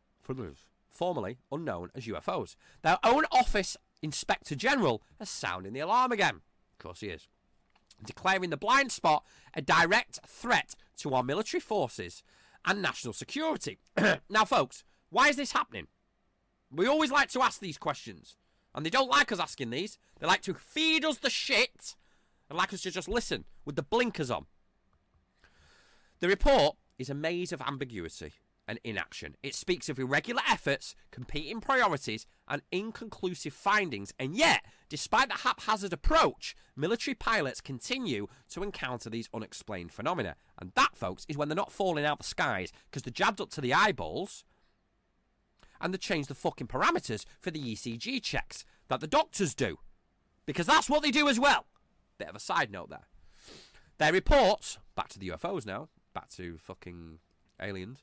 [0.88, 2.55] formerly unknown as UFOs.
[2.83, 6.42] Their own office inspector general has sounded the alarm again.
[6.75, 7.27] Of course he is.
[8.05, 12.23] Declaring the blind spot a direct threat to our military forces
[12.64, 13.81] and national security.
[14.31, 15.88] now, folks, Why is this happening?
[16.71, 18.37] We always like to ask these questions,
[18.77, 19.99] and they don't like us asking these.
[20.21, 21.97] They like to feed us the shit
[22.49, 24.47] and like us to just listen with the blinkers on.
[26.21, 28.35] The report is a maze of ambiguity
[28.69, 29.37] and inaction.
[29.43, 34.12] It speaks of irregular efforts, competing priorities, and inconclusive findings.
[34.19, 40.37] And yet, despite the haphazard approach, military pilots continue to encounter these unexplained phenomena.
[40.59, 43.41] And that, folks, is when they're not falling out of the skies because they're jabbed
[43.41, 44.45] up to the eyeballs
[45.81, 49.79] and they change the fucking parameters for the ECG checks that the doctors do.
[50.47, 51.67] Because that's what they do as well.
[52.19, 53.07] Bit of a side note there.
[53.99, 57.19] Their reports, back to the UFOs now, back to fucking
[57.61, 58.03] aliens,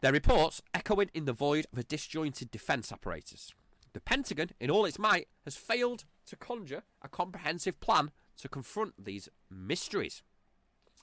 [0.00, 3.52] their reports echoing in the void of a disjointed defence apparatus.
[3.92, 9.04] The Pentagon, in all its might, has failed to conjure a comprehensive plan to confront
[9.04, 10.22] these mysteries.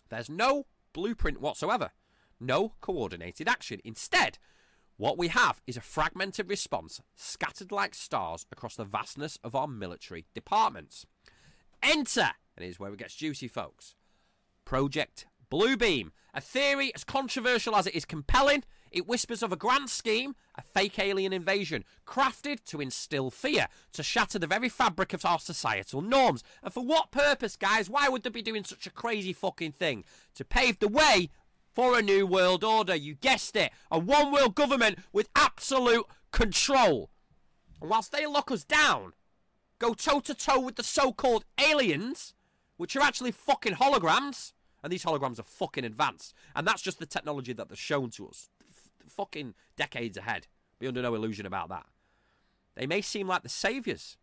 [0.10, 1.92] There's no blueprint whatsoever,
[2.40, 3.80] no coordinated action.
[3.84, 4.38] Instead,
[5.02, 9.68] what we have is a fragmented response scattered like stars across the vastness of our
[9.68, 11.08] military departments.
[11.82, 13.96] Enter, and here's where it gets juicy, folks.
[14.64, 18.64] Project Bluebeam, a theory as controversial as it is compelling.
[18.92, 24.04] It whispers of a grand scheme, a fake alien invasion, crafted to instill fear, to
[24.04, 26.44] shatter the very fabric of our societal norms.
[26.62, 27.90] And for what purpose, guys?
[27.90, 30.04] Why would they be doing such a crazy fucking thing?
[30.36, 31.30] To pave the way
[31.74, 32.96] for a new world order.
[32.96, 33.72] You guessed it.
[33.90, 37.10] A one world government with absolute control.
[37.80, 39.14] And whilst they lock us down,
[39.80, 42.34] go toe to toe with the so called aliens,
[42.78, 44.54] which are actually fucking holograms,
[44.84, 46.34] and these holograms are fucking advanced.
[46.56, 48.50] And that's just the technology that they're shown to us.
[48.68, 50.48] F- fucking decades ahead.
[50.80, 51.86] Be under no illusion about that.
[52.76, 54.18] They may seem like the saviours.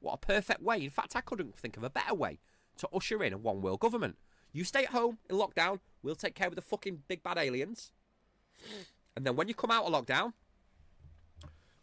[0.00, 0.82] What a perfect way.
[0.82, 2.40] In fact, I couldn't think of a better way
[2.78, 4.16] to usher in a one world government.
[4.52, 7.92] You stay at home in lockdown, we'll take care of the fucking big bad aliens.
[9.16, 10.32] And then when you come out of lockdown,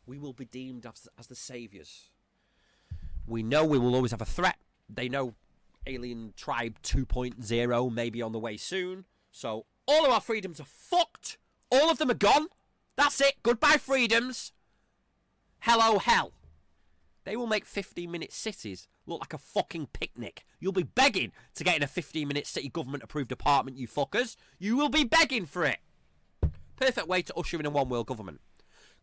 [0.06, 2.10] we will be deemed as, as the saviours.
[3.28, 4.58] We know we will always have a threat.
[4.90, 5.36] They know
[5.86, 9.06] Alien Tribe 2.0 may be on the way soon.
[9.32, 11.38] So all of our freedoms are fucked.
[11.72, 12.48] All of them are gone.
[12.96, 13.36] That's it.
[13.44, 14.52] Goodbye, freedoms.
[15.60, 16.32] Hello, hell.
[17.24, 20.46] They will make 15 minute cities look like a fucking picnic.
[20.60, 24.36] You'll be begging to get in a 15 minute city government approved apartment, you fuckers.
[24.58, 25.80] You will be begging for it.
[26.76, 28.42] Perfect way to usher in a one world government.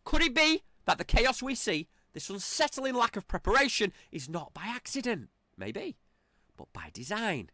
[0.03, 4.53] Could it be that the chaos we see, this unsettling lack of preparation, is not
[4.53, 5.29] by accident?
[5.57, 5.97] Maybe,
[6.55, 7.49] but by design.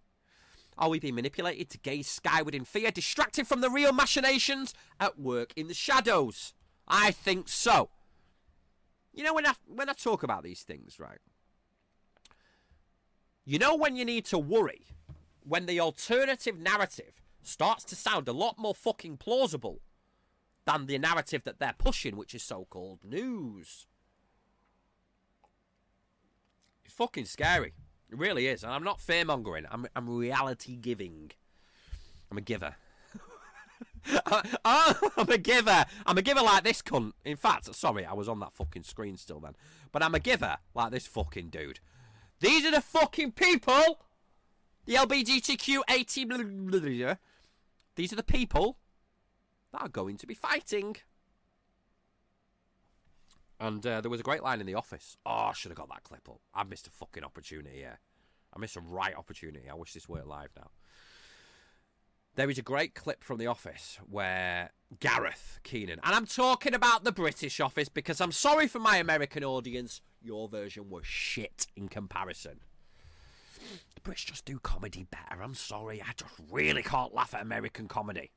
[0.78, 5.20] Are we being manipulated to gaze skyward in fear, distracted from the real machinations at
[5.20, 6.54] work in the shadows?
[6.88, 7.90] I think so.
[9.14, 11.20] You know when I when I talk about these things, right?
[13.46, 14.86] You know when you need to worry
[15.46, 19.82] when the alternative narrative starts to sound a lot more fucking plausible
[20.66, 23.86] than the narrative that they're pushing, which is so-called news.
[26.86, 27.74] It's fucking scary.
[28.10, 28.64] It really is.
[28.64, 29.66] And I'm not fear mongering.
[29.70, 31.32] I'm I'm reality giving.
[32.32, 32.76] I'm a giver.
[34.66, 35.86] I'm a giver.
[36.06, 37.14] I'm a giver like this cunt.
[37.26, 39.56] In fact, sorry, I was on that fucking screen still then.
[39.92, 41.80] But I'm a giver like this fucking dude.
[42.40, 44.02] These are the fucking people.
[44.86, 46.28] The LGBTQ 18.
[46.28, 47.16] Blah, blah, blah,
[47.96, 48.78] These are the people
[49.72, 50.98] that are going to be fighting.
[53.60, 55.18] And uh, there was a great line in the office.
[55.26, 56.42] Oh, I should have got that clip up.
[56.54, 58.00] I missed a fucking opportunity, here.
[58.56, 59.70] I missed a right opportunity.
[59.70, 60.70] I wish this weren't live now.
[62.36, 67.04] There is a great clip from The Office where Gareth Keenan, and I'm talking about
[67.04, 71.88] the British Office because I'm sorry for my American audience, your version was shit in
[71.90, 72.60] comparison.
[73.96, 75.42] The Brits just do comedy better.
[75.42, 78.32] I'm sorry, I just really can't laugh at American comedy.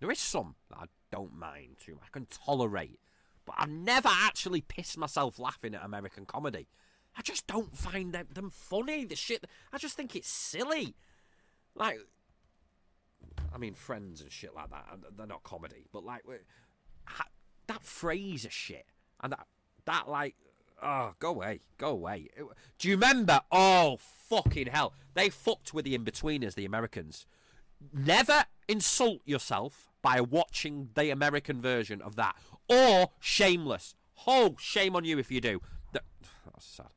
[0.00, 2.04] There is some that I don't mind too much.
[2.06, 2.98] I can tolerate,
[3.44, 6.68] but I've never actually pissed myself laughing at American comedy.
[7.16, 9.04] I just don't find them, them funny.
[9.04, 10.96] The shit, I just think it's silly.
[11.74, 11.98] Like,
[13.54, 14.98] I mean, Friends and shit like that.
[15.16, 16.24] They're not comedy, but like
[17.66, 18.86] that phrase of shit
[19.22, 19.46] and that
[19.86, 20.34] that like
[20.82, 22.28] oh go away go away.
[22.78, 23.40] Do you remember?
[23.50, 23.98] Oh
[24.28, 24.92] fucking hell.
[25.14, 27.26] They fucked with the Inbetweeners the americans.
[27.92, 32.36] Never insult yourself by watching the american version of that.
[32.68, 33.94] Or shameless.
[34.26, 35.60] Oh shame on you if you do.
[35.92, 36.04] That,
[36.52, 36.88] that's sad.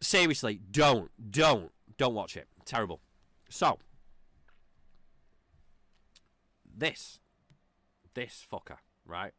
[0.00, 2.48] Seriously don't don't don't watch it.
[2.64, 3.00] Terrible.
[3.48, 3.78] So
[6.78, 7.18] this,
[8.14, 9.32] this fucker, right?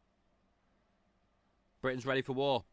[1.80, 2.64] Britain's ready for war.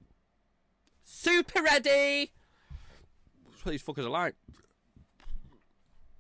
[1.04, 2.32] Super ready!
[3.50, 4.36] That's what these fuckers are like.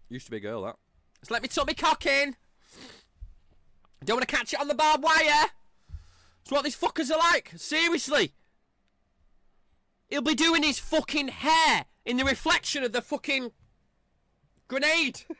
[0.09, 0.77] Used to be a girl, that.
[1.19, 2.35] Just let me tuck me cock in.
[4.05, 5.23] Don't want to catch it on the barbed wire.
[5.25, 7.51] That's what these fuckers are like.
[7.57, 8.31] Seriously.
[10.07, 13.51] He'll be doing his fucking hair in the reflection of the fucking
[14.69, 15.23] grenade.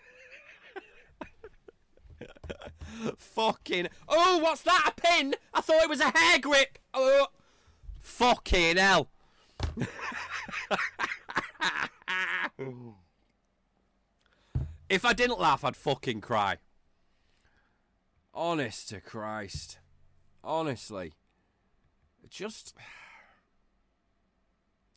[3.18, 3.88] fucking.
[4.08, 4.94] Oh, what's that?
[4.96, 5.36] A pin?
[5.54, 6.78] I thought it was a hair grip.
[6.94, 7.28] Oh,
[8.00, 9.10] fucking hell.
[14.90, 16.58] if I didn't laugh, I'd fucking cry.
[18.34, 19.80] Honest to Christ.
[20.44, 21.14] Honestly.
[22.30, 22.74] Just.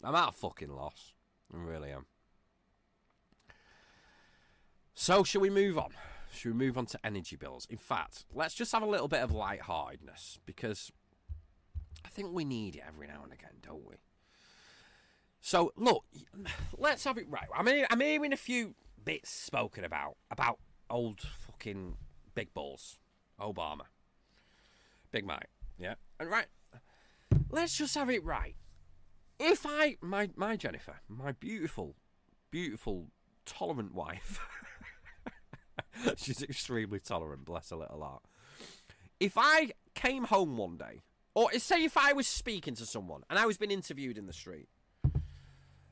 [0.03, 1.13] I'm at a fucking loss.
[1.53, 2.07] I really am.
[4.95, 5.93] So, shall we move on?
[6.33, 7.67] Should we move on to energy bills?
[7.69, 10.93] In fact, let's just have a little bit of lightheartedness because
[12.05, 13.97] I think we need it every now and again, don't we?
[15.41, 16.05] So, look,
[16.77, 17.49] let's have it right.
[17.55, 20.59] I mean, I'm hearing a few bits spoken about about
[20.89, 21.97] old fucking
[22.35, 22.99] big balls,
[23.41, 23.87] Obama,
[25.11, 26.47] Big Mike, yeah, and right.
[27.51, 28.55] Let's just have it right.
[29.39, 31.97] If I, my my Jennifer, my beautiful,
[32.51, 33.09] beautiful,
[33.45, 34.41] tolerant wife.
[36.17, 38.23] She's extremely tolerant, bless her little heart.
[39.19, 41.03] If I came home one day,
[41.35, 44.33] or say if I was speaking to someone and I was being interviewed in the
[44.33, 44.69] street.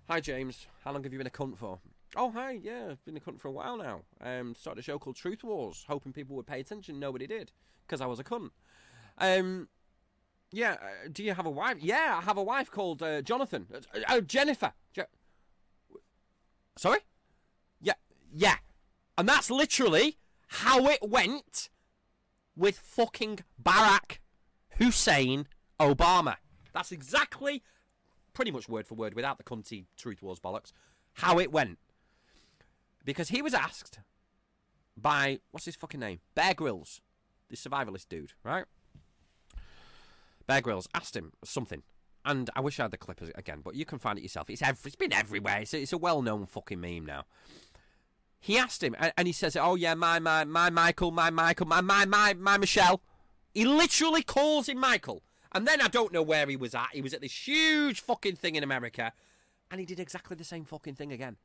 [0.08, 1.80] Hi James, how long have you been a cunt for?
[2.16, 4.00] Oh hi, yeah, I've been a cunt for a while now.
[4.22, 6.98] Um, started a show called Truth Wars, hoping people would pay attention.
[6.98, 7.52] Nobody did,
[7.86, 8.50] because I was a cunt.
[9.18, 9.68] Um,
[10.50, 11.76] yeah, uh, do you have a wife?
[11.80, 13.66] Yeah, I have a wife called uh, Jonathan.
[13.72, 14.72] Uh, uh, Jennifer.
[14.94, 15.02] Je-
[16.78, 17.00] Sorry?
[17.82, 17.94] Yeah,
[18.32, 18.56] yeah.
[19.18, 20.16] And that's literally
[20.46, 21.68] how it went
[22.56, 24.18] with fucking Barack
[24.78, 25.48] Hussein
[25.80, 26.36] Obama.
[26.72, 27.64] That's exactly,
[28.32, 30.72] pretty much word for word, without the cunty truth wars bollocks,
[31.14, 31.78] how it went.
[33.04, 33.98] Because he was asked
[34.96, 36.20] by, what's his fucking name?
[36.36, 37.00] Bear Grylls,
[37.50, 38.66] the survivalist dude, right?
[40.46, 41.82] Bear Grylls asked him something.
[42.24, 44.50] And I wish I had the clip again, but you can find it yourself.
[44.50, 45.60] It's, every, it's been everywhere.
[45.62, 47.24] It's, it's a well known fucking meme now.
[48.40, 51.80] He asked him, and, he says, "Oh yeah, my my my Michael, my Michael, my
[51.80, 53.02] my my my Michelle."
[53.52, 56.90] He literally calls him Michael, and then I don't know where he was at.
[56.92, 59.12] He was at this huge fucking thing in America,
[59.70, 61.36] and he did exactly the same fucking thing again.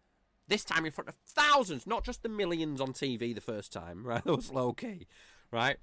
[0.47, 4.03] This time in front of thousands, not just the millions on TV the first time,
[4.05, 4.23] right?
[4.23, 5.07] That was low key,
[5.51, 5.77] right?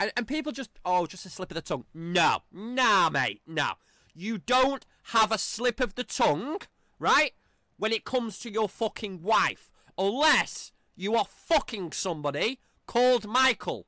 [0.00, 1.84] And, and people just, oh, just a slip of the tongue.
[1.92, 3.72] No, nah, mate, no.
[4.14, 6.60] You don't have a slip of the tongue,
[6.98, 7.32] right?
[7.76, 13.86] When it comes to your fucking wife unless you are fucking somebody called Michael,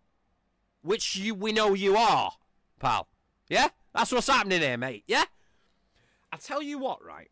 [0.82, 2.32] which you we know you are,
[2.78, 3.08] pal.
[3.48, 5.04] Yeah, that's what's happening here, mate.
[5.06, 5.24] Yeah.
[6.32, 7.30] I tell you what, right?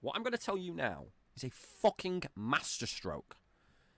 [0.00, 3.36] What I'm going to tell you now is a fucking masterstroke.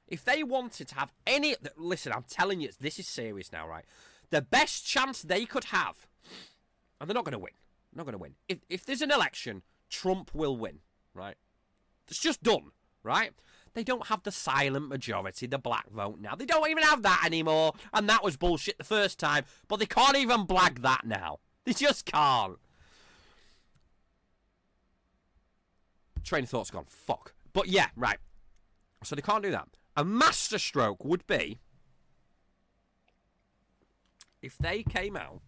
[0.06, 3.84] If they wanted to have any, listen, I'm telling you, this is serious now, right?
[4.30, 6.06] The best chance they could have,
[7.00, 7.52] and they're not going to win.
[7.94, 8.34] Not going to win.
[8.48, 10.80] If if there's an election, Trump will win,
[11.14, 11.36] right?
[12.09, 13.32] It's just done, right?
[13.74, 16.36] They don't have the silent majority, the black vote now.
[16.36, 17.72] They don't even have that anymore.
[17.92, 19.44] And that was bullshit the first time.
[19.66, 21.40] But they can't even blag that now.
[21.64, 22.59] They just can't.
[26.22, 26.84] Train of thought's gone.
[26.86, 27.34] Fuck.
[27.52, 28.18] But yeah, right.
[29.02, 29.68] So they can't do that.
[29.96, 31.59] A masterstroke would be
[34.40, 35.40] if they came out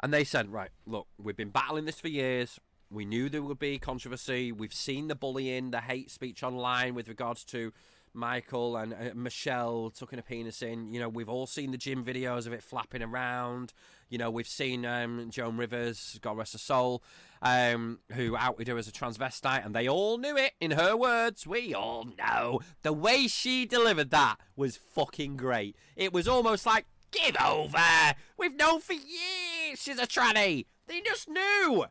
[0.00, 2.60] and they said, right, look, we've been battling this for years.
[2.90, 4.50] We knew there would be controversy.
[4.50, 7.72] We've seen the bullying, the hate speech online with regards to
[8.14, 10.92] Michael and uh, Michelle tucking a penis in.
[10.92, 13.72] You know, we've all seen the gym videos of it flapping around.
[14.08, 17.02] You know, we've seen um, Joan Rivers, God rest her soul,
[17.42, 20.52] um, who outed her as a transvestite, and they all knew it.
[20.60, 22.60] In her words, we all know.
[22.82, 25.76] The way she delivered that was fucking great.
[25.94, 28.14] It was almost like, give over.
[28.38, 30.66] We've known for years she's a tranny.
[30.86, 31.84] They just knew.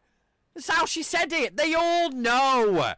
[0.58, 1.55] That's how she said it.
[1.55, 2.93] They all know.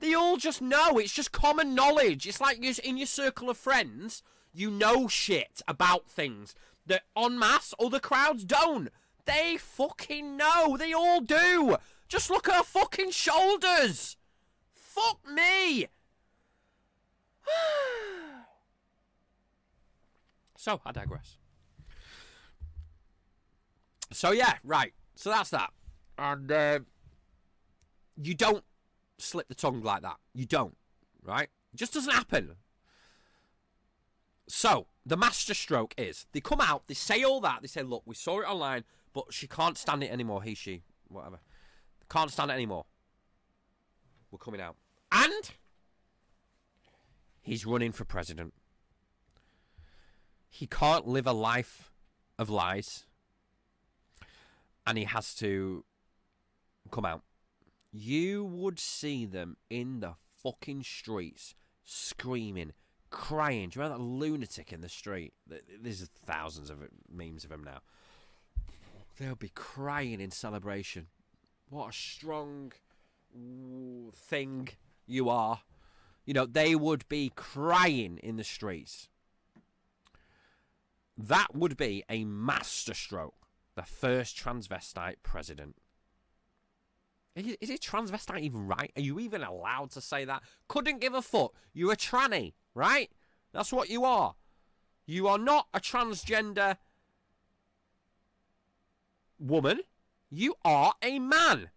[0.00, 0.96] They all just know.
[0.96, 2.26] It's just common knowledge.
[2.26, 4.22] It's like you're in your circle of friends,
[4.54, 6.54] you know shit about things
[6.86, 8.88] that en masse other crowds don't.
[9.26, 10.78] They fucking know.
[10.78, 11.76] They all do.
[12.08, 14.16] Just look at her fucking shoulders.
[14.72, 15.88] Fuck me.
[20.56, 21.36] so, I digress.
[24.12, 24.94] So, yeah, right.
[25.14, 25.74] So that's that.
[26.16, 26.78] And, uh,
[28.16, 28.64] you don't
[29.18, 30.16] slip the tongue like that.
[30.34, 30.76] You don't,
[31.22, 31.48] right?
[31.72, 32.56] It just doesn't happen.
[34.48, 38.02] So, the master stroke is they come out, they say all that, they say, look,
[38.04, 40.42] we saw it online, but she can't stand it anymore.
[40.42, 41.38] He, she, whatever.
[42.10, 42.84] Can't stand it anymore.
[44.30, 44.76] We're coming out.
[45.10, 45.50] And
[47.40, 48.52] he's running for president.
[50.48, 51.90] He can't live a life
[52.38, 53.06] of lies,
[54.86, 55.84] and he has to
[56.90, 57.22] come out.
[57.92, 62.72] You would see them in the fucking streets screaming,
[63.10, 63.68] crying.
[63.68, 65.34] Do you remember that lunatic in the street?
[65.46, 66.78] There's thousands of
[67.12, 67.80] memes of him now.
[69.18, 71.08] They'll be crying in celebration.
[71.68, 72.72] What a strong
[74.14, 74.68] thing
[75.06, 75.60] you are.
[76.24, 79.08] You know, they would be crying in the streets.
[81.18, 83.34] That would be a masterstroke.
[83.74, 85.76] The first transvestite president.
[87.34, 88.92] Is, it transvestite even right?
[88.94, 90.42] Are you even allowed to say that?
[90.68, 91.54] Couldn't give a fuck.
[91.72, 93.10] You're a tranny, right?
[93.52, 94.34] That's what you are.
[95.06, 96.76] You are not a transgender
[99.38, 99.80] woman.
[100.30, 101.70] You are a man.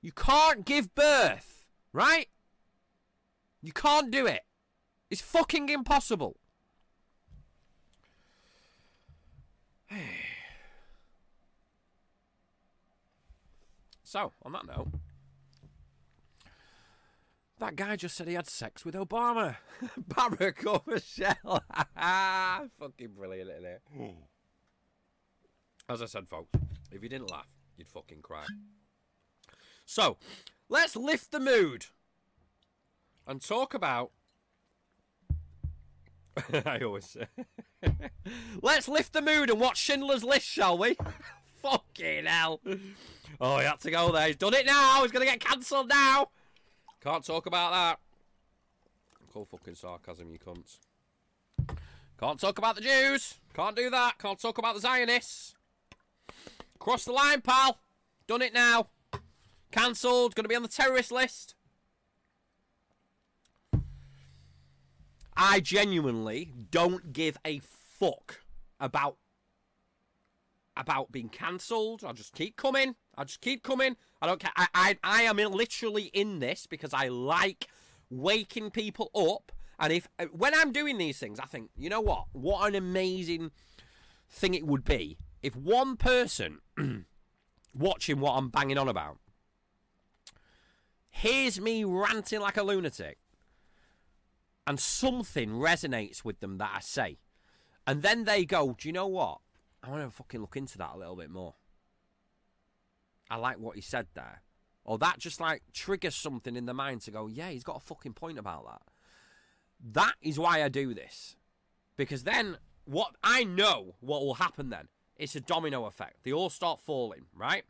[0.00, 2.28] You can't give birth, right?
[3.62, 4.40] You can't do it.
[5.10, 6.36] It's fucking impossible.
[14.10, 14.88] so, on that note,
[17.60, 19.54] that guy just said he had sex with Obama.
[20.08, 21.62] Barack or Michelle.
[22.80, 23.82] fucking brilliant, isn't it?
[25.88, 26.50] As I said, folks,
[26.90, 27.46] if you didn't laugh,
[27.76, 28.46] you'd fucking cry.
[29.86, 30.16] So,
[30.68, 31.86] let's lift the mood
[33.28, 34.10] and talk about.
[36.66, 37.26] I always say.
[38.60, 40.96] let's lift the mood and watch Schindler's List, shall we?
[41.62, 42.60] Fucking hell.
[43.40, 44.26] Oh, he had to go there.
[44.26, 45.02] He's done it now.
[45.02, 46.28] He's going to get cancelled now.
[47.02, 47.98] Can't talk about that.
[49.32, 50.78] Call fucking sarcasm, you cunts.
[52.18, 53.36] Can't talk about the Jews.
[53.54, 54.18] Can't do that.
[54.18, 55.54] Can't talk about the Zionists.
[56.78, 57.78] Cross the line, pal.
[58.26, 58.88] Done it now.
[59.70, 60.34] Cancelled.
[60.34, 61.54] Going to be on the terrorist list.
[65.36, 68.40] I genuinely don't give a fuck
[68.78, 69.16] about
[70.80, 72.02] about being cancelled.
[72.04, 72.96] I'll just keep coming.
[73.16, 73.96] I'll just keep coming.
[74.22, 74.52] I don't care.
[74.56, 77.68] I, I, I am literally in this because I like
[78.08, 79.52] waking people up.
[79.78, 82.26] And if uh, when I'm doing these things, I think, you know what?
[82.32, 83.50] What an amazing
[84.28, 86.60] thing it would be if one person
[87.74, 89.18] watching what I'm banging on about
[91.10, 93.18] hears me ranting like a lunatic
[94.66, 97.18] and something resonates with them that I say.
[97.86, 99.40] And then they go, Do you know what?
[99.82, 101.54] I want to fucking look into that a little bit more.
[103.30, 104.42] I like what he said there.
[104.84, 107.80] Or that just like triggers something in the mind to go, Yeah, he's got a
[107.80, 108.82] fucking point about that.
[109.92, 111.36] That is why I do this.
[111.96, 114.88] Because then what I know what will happen then.
[115.16, 116.24] It's a domino effect.
[116.24, 117.64] They all start falling, right?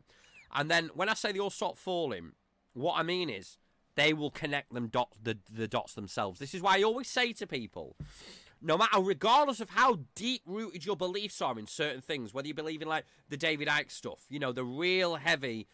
[0.53, 2.31] And then when I say they all start falling,
[2.73, 3.57] what I mean is
[3.95, 6.39] they will connect them dot the, the dots themselves.
[6.39, 7.95] This is why I always say to people,
[8.61, 12.53] no matter regardless of how deep rooted your beliefs are in certain things, whether you
[12.53, 15.67] believe in like the David Icke stuff, you know, the real heavy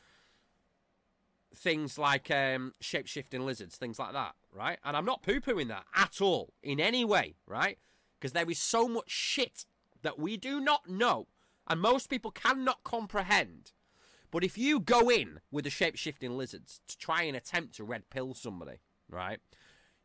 [1.55, 4.77] things like um, shape shifting lizards, things like that, right?
[4.83, 7.77] And I'm not poo pooing that at all in any way, right?
[8.19, 9.65] Because there is so much shit
[10.01, 11.27] that we do not know
[11.67, 13.71] and most people cannot comprehend
[14.31, 17.83] but if you go in with the shape shifting lizards to try and attempt to
[17.83, 18.79] red pill somebody,
[19.09, 19.39] right,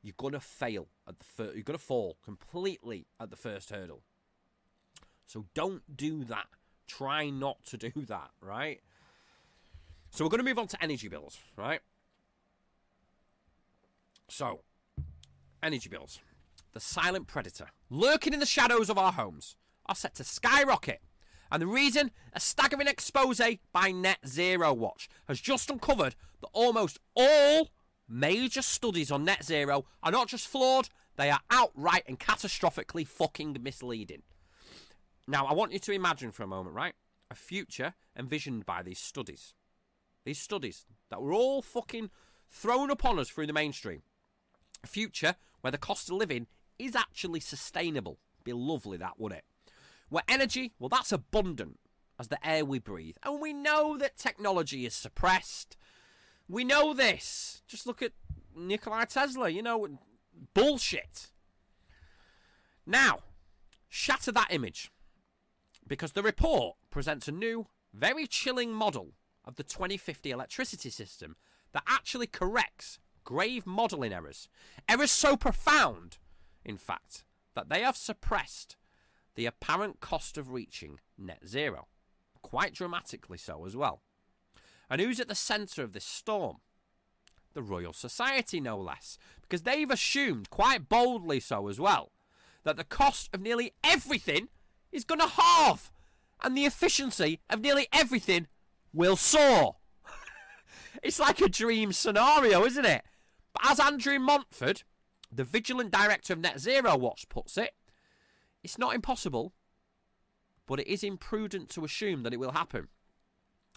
[0.03, 4.03] you're gonna fail at the fir- you're gonna fall completely at the first hurdle.
[5.27, 6.47] So don't do that.
[6.87, 8.81] Try not to do that, right?
[10.11, 11.81] So we're gonna move on to energy bills, right?
[14.29, 14.61] So,
[15.63, 16.21] energy bills.
[16.73, 21.03] The silent predator lurking in the shadows of our homes are set to skyrocket
[21.53, 23.39] and the reason, a staggering expose
[23.75, 27.69] by Net Zero Watch has just uncovered that almost all
[28.09, 33.57] major studies on net zero are not just flawed, they are outright and catastrophically fucking
[33.61, 34.23] misleading.
[35.29, 36.95] Now, I want you to imagine for a moment, right?
[37.31, 39.55] A future envisioned by these studies.
[40.25, 42.11] These studies that were all fucking
[42.51, 44.03] thrown upon us through the mainstream.
[44.85, 46.47] A future where the cost of living
[46.79, 48.19] is actually sustainable.
[48.45, 49.73] Be lovely, that, wouldn't it?
[50.09, 51.79] Where energy, well, that's abundant
[52.19, 53.17] as the air we breathe.
[53.23, 55.77] And we know that technology is suppressed.
[56.53, 57.63] We know this.
[57.67, 58.13] Just look at
[58.55, 59.89] Nikola Tesla, you know,
[60.53, 61.31] bullshit.
[62.85, 63.21] Now,
[63.89, 64.91] shatter that image
[65.89, 69.13] because the report presents a new, very chilling model
[69.47, 71.37] of the 2050 electricity system
[71.73, 74.51] that actually corrects grave modelling errors.
[74.91, 76.19] Errors so profound,
[76.67, 77.25] in fact,
[77.55, 78.77] that they have suppressed
[79.37, 81.89] the apparent cost of reaching net zero.
[82.43, 84.03] Quite dramatically so as well.
[84.93, 86.59] And who's at the centre of this storm?
[87.55, 92.13] The Royal Society, no less, because they've assumed, quite boldly so as well,
[92.65, 94.49] that the cost of nearly everything
[94.93, 95.91] is going to halve.
[96.43, 98.49] and the efficiency of nearly everything
[98.93, 99.77] will soar.
[101.03, 103.03] it's like a dream scenario, isn't it?
[103.55, 104.83] But as Andrew Montford,
[105.35, 107.71] the vigilant director of Net Zero Watch, puts it,
[108.63, 109.55] it's not impossible,
[110.67, 112.89] but it is imprudent to assume that it will happen.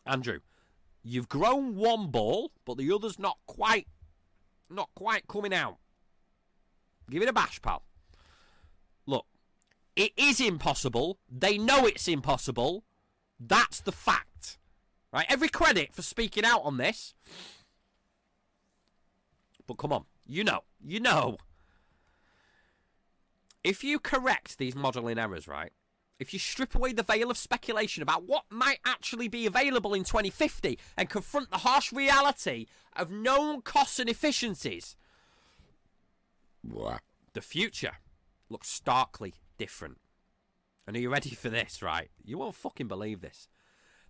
[0.05, 0.39] Andrew,
[1.05, 3.87] you've grown one ball, but the other's not quite,
[4.69, 5.77] not quite coming out.
[7.09, 7.83] Give it a bash, pal.
[9.05, 9.25] Look,
[9.95, 11.19] it is impossible.
[11.29, 12.83] They know it's impossible.
[13.39, 14.57] That's the fact.
[15.13, 15.27] Right?
[15.29, 17.13] Every credit for speaking out on this.
[19.67, 21.37] But come on, you know, you know.
[23.63, 25.71] If you correct these modelling errors, right?
[26.17, 30.03] If you strip away the veil of speculation about what might actually be available in
[30.03, 34.95] 2050 and confront the harsh reality of known costs and efficiencies,
[36.63, 37.97] the future
[38.49, 39.97] looks starkly different.
[40.87, 42.09] And are you ready for this, right?
[42.23, 43.49] You won't fucking believe this.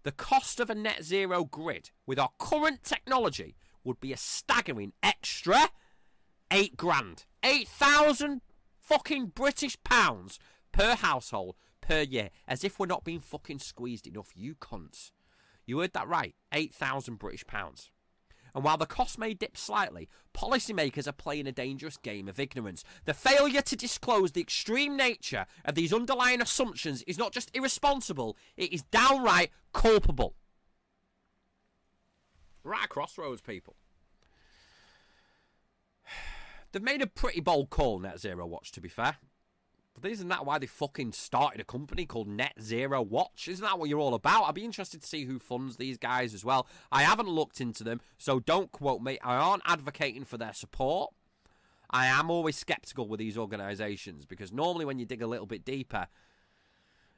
[0.04, 4.94] The cost of a net zero grid with our current technology would be a staggering
[5.02, 5.70] extra
[6.52, 7.26] eight grand.
[7.44, 8.42] 8,000
[8.80, 10.40] fucking British pounds
[10.72, 11.56] per household
[11.88, 12.30] per year.
[12.48, 15.12] As if we're not being fucking squeezed enough, you cunts.
[15.66, 16.36] You heard that right.
[16.52, 17.92] 8,000 British pounds.
[18.54, 22.86] And while the cost may dip slightly, policymakers are playing a dangerous game of ignorance.
[23.04, 28.38] The failure to disclose the extreme nature of these underlying assumptions is not just irresponsible,
[28.56, 30.36] it is downright culpable.
[32.64, 33.76] Right crossroads, people.
[36.72, 39.18] They've made a pretty bold call, Net Zero Watch, to be fair.
[40.00, 43.48] But isn't that why they fucking started a company called Net Zero Watch?
[43.48, 44.44] Isn't that what you're all about?
[44.44, 46.68] I'd be interested to see who funds these guys as well.
[46.92, 49.18] I haven't looked into them, so don't quote me.
[49.24, 51.14] I aren't advocating for their support.
[51.90, 55.64] I am always skeptical with these organisations because normally when you dig a little bit
[55.64, 56.08] deeper,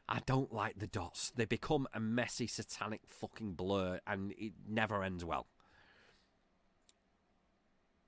[0.08, 1.32] I don't like the dots.
[1.36, 5.48] They become a messy, satanic fucking blur and it never ends well.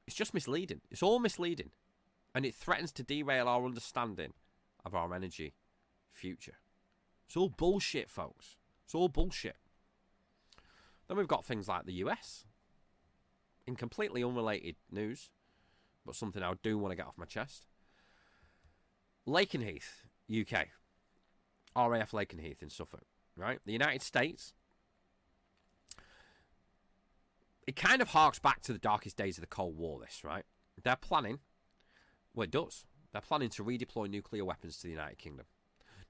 [0.06, 0.82] It's just misleading.
[0.92, 1.72] It's all misleading.
[2.36, 4.34] And it threatens to derail our understanding
[4.86, 5.54] of our energy
[6.12, 6.58] future.
[7.28, 8.58] It's all bullshit, folks.
[8.86, 9.58] It's all bullshit.
[11.08, 12.46] Then we've got things like the US.
[13.68, 15.30] In completely unrelated news,
[16.06, 17.68] but something I do want to get off my chest.
[19.28, 20.68] Lakenheath, UK.
[21.76, 23.06] RAF Lakenheath in Suffolk,
[23.36, 23.60] right?
[23.66, 24.54] The United States.
[27.68, 30.46] It kind of harks back to the darkest days of the Cold War, this, right?
[30.84, 31.40] They're planning,
[32.34, 32.86] well, it does.
[33.12, 35.46] They're planning to redeploy nuclear weapons to the United Kingdom.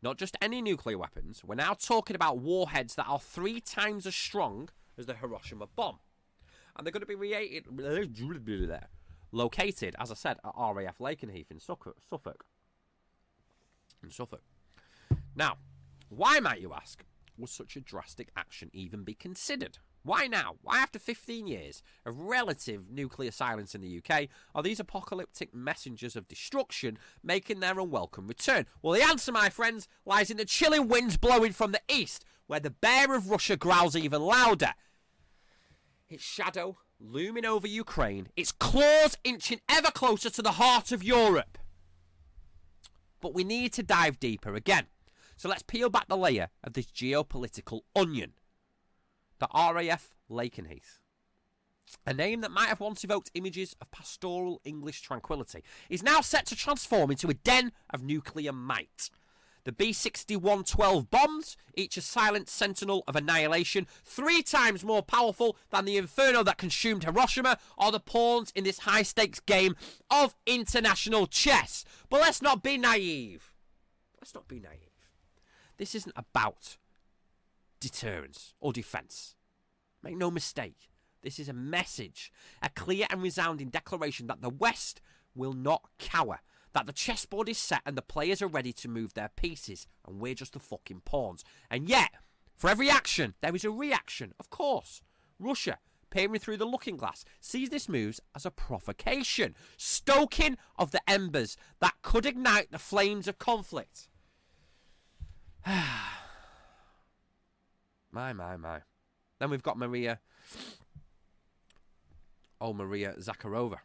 [0.02, 4.16] Not just any nuclear weapons, we're now talking about warheads that are three times as
[4.16, 6.00] strong as the Hiroshima bomb.
[6.76, 7.68] And they're going to be created,
[9.32, 12.46] located, as I said, at RAF Lakenheath in Suffolk.
[14.02, 14.44] In Suffolk.
[15.36, 15.58] Now,
[16.10, 17.04] why, might you ask,
[17.38, 19.80] would such a drastic action even be considered?
[20.04, 20.56] Why now?
[20.62, 26.16] Why, after 15 years of relative nuclear silence in the UK, are these apocalyptic messengers
[26.16, 28.66] of destruction making their unwelcome return?
[28.82, 32.60] Well, the answer, my friends, lies in the chilling winds blowing from the east, where
[32.60, 34.74] the bear of Russia growls even louder.
[36.08, 41.58] Its shadow looming over Ukraine, its claws inching ever closer to the heart of Europe.
[43.22, 44.88] But we need to dive deeper again.
[45.38, 48.34] So let's peel back the layer of this geopolitical onion
[49.40, 51.00] the RAF Lakenheath.
[52.06, 56.46] A name that might have once evoked images of pastoral English tranquility is now set
[56.48, 59.10] to transform into a den of nuclear might.
[59.66, 65.86] The B 6112 bombs, each a silent sentinel of annihilation, three times more powerful than
[65.86, 69.76] the inferno that consumed Hiroshima, are the pawns in this high stakes game
[70.10, 71.84] of international chess.
[72.10, 73.54] But let's not be naive.
[74.20, 74.80] Let's not be naive.
[75.78, 76.78] This isn't about
[77.80, 79.36] deterrence or defence.
[80.02, 80.90] Make no mistake,
[81.22, 85.02] this is a message, a clear and resounding declaration that the West
[85.36, 86.40] will not cower,
[86.74, 90.20] that the chessboard is set and the players are ready to move their pieces, and
[90.20, 91.44] we're just the fucking pawns.
[91.70, 92.12] And yet,
[92.56, 95.02] for every action, there is a reaction, of course.
[95.40, 101.02] Russia, peering through the looking glass, sees this move as a provocation, stoking of the
[101.08, 104.08] embers that could ignite the flames of conflict.
[105.66, 106.19] Ah,
[108.12, 108.80] My, my, my.
[109.40, 110.20] Then we've got Maria.
[112.62, 113.78] Oh, Maria Zakharova,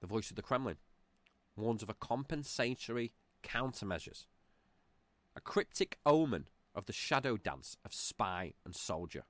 [0.00, 0.76] the voice of the Kremlin,
[1.56, 3.12] warns of a compensatory
[3.42, 4.24] countermeasures,
[5.36, 9.24] a cryptic omen of the shadow dance of spy and soldier.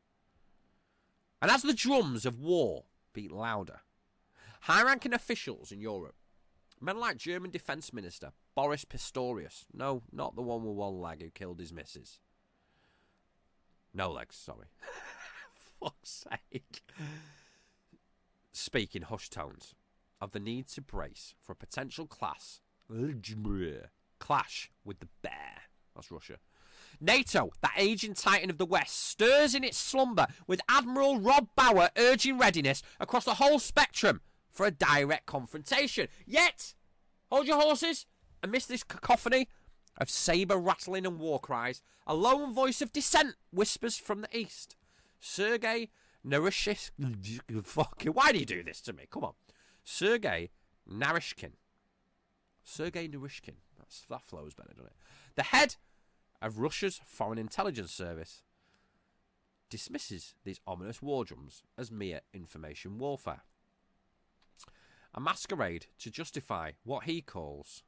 [1.41, 3.81] And as the drums of war beat louder,
[4.63, 6.15] high ranking officials in Europe,
[6.81, 11.31] men like German Defence Minister Boris Pistorius, no, not the one with one leg who
[11.31, 12.21] killed his missus,
[13.95, 14.67] No legs, sorry.
[15.81, 16.83] Fuck's sake.
[18.53, 19.75] Speak in hushed tones
[20.21, 22.61] of the need to brace for a potential class
[24.19, 25.63] clash with the bear.
[25.95, 26.37] That's Russia.
[27.01, 31.91] NATO, that aging titan of the West, stirs in its slumber with Admiral Rob Bauer
[31.97, 34.21] urging readiness across the whole spectrum
[34.51, 36.09] for a direct confrontation.
[36.27, 36.75] Yet,
[37.31, 38.07] hold your horses,
[38.43, 39.49] amidst this cacophony
[39.99, 44.77] of saber rattling and war cries, a lone voice of dissent whispers from the east.
[45.21, 45.91] Sergei
[46.27, 46.91] Narushkin.
[47.65, 49.05] Fucking, why do you do this to me?
[49.11, 49.35] Come on.
[49.85, 50.51] Sergei
[50.91, 51.53] Naryshkin.
[52.65, 53.57] Sergei Naryshkin.
[53.79, 54.97] That's, that flows better, doesn't it?
[55.35, 55.77] The head
[56.41, 58.43] of Russia's Foreign Intelligence Service
[59.71, 63.43] dismisses these ominous war drums as mere information warfare.
[65.15, 67.83] A masquerade to justify what he calls.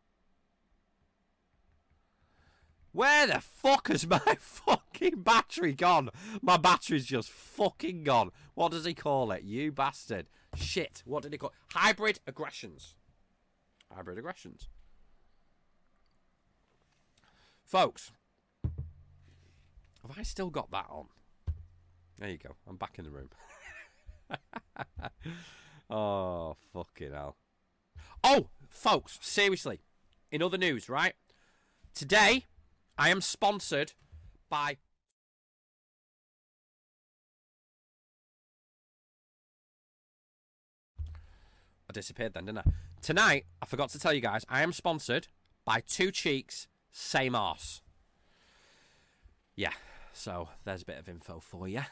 [2.95, 6.11] Where the fuck has my fucking battery gone?
[6.41, 8.31] My battery's just fucking gone.
[8.55, 9.43] What does he call it?
[9.43, 10.29] You bastard.
[10.55, 11.03] Shit.
[11.05, 11.77] What did he call it?
[11.77, 12.95] Hybrid aggressions.
[13.93, 14.69] Hybrid aggressions.
[17.65, 18.13] Folks,
[18.63, 21.07] have I still got that on?
[22.21, 22.55] There you go.
[22.69, 23.31] I'm back in the room.
[25.91, 27.35] oh, fucking hell.
[28.23, 29.81] Oh, folks, seriously.
[30.31, 31.15] In other news, right?
[31.93, 32.45] Today,
[32.97, 33.93] I am sponsored
[34.49, 34.77] by.
[41.89, 42.65] I disappeared then, didn't I?
[43.03, 45.29] Tonight, I forgot to tell you guys, I am sponsored
[45.65, 47.83] by Two Cheeks, Same Arse.
[49.57, 49.73] Yeah,
[50.13, 51.83] so there's a bit of info for you.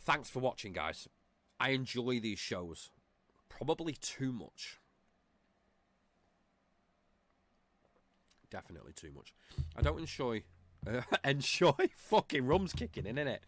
[0.00, 1.08] Thanks for watching, guys.
[1.60, 2.90] I enjoy these shows.
[3.48, 4.78] Probably too much.
[8.50, 9.34] Definitely too much.
[9.76, 10.42] I don't enjoy.
[10.86, 13.38] Uh, enjoy fucking rum's kicking in, innit?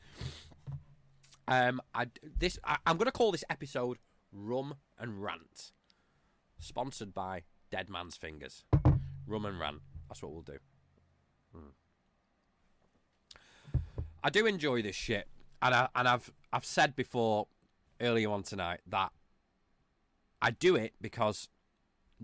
[1.48, 2.06] Um, I
[2.38, 3.98] this I, I'm gonna call this episode
[4.32, 5.72] "Rum and Rant,"
[6.58, 8.64] sponsored by Dead Man's Fingers.
[9.26, 9.80] Rum and Rant.
[10.08, 10.58] That's what we'll do.
[11.54, 11.70] Hmm.
[14.22, 15.26] I do enjoy this shit,
[15.62, 17.46] and I and I've I've said before
[18.00, 19.12] earlier on tonight that
[20.42, 21.48] I do it because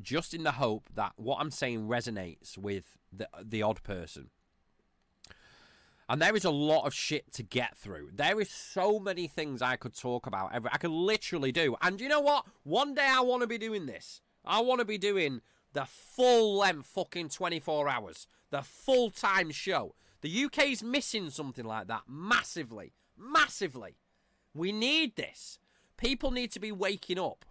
[0.01, 4.30] just in the hope that what I'm saying resonates with the the odd person.
[6.09, 8.11] And there is a lot of shit to get through.
[8.14, 10.53] There is so many things I could talk about.
[10.55, 11.74] I could literally do.
[11.82, 12.47] And you know what?
[12.62, 14.20] One day I want to be doing this.
[14.44, 15.40] I want to be doing
[15.72, 19.97] the full length fucking 24 hours, the full time show.
[20.20, 22.92] The UK's missing something like that massively.
[23.18, 23.97] Massively.
[24.55, 25.59] We need this.
[25.97, 27.44] People need to be waking up.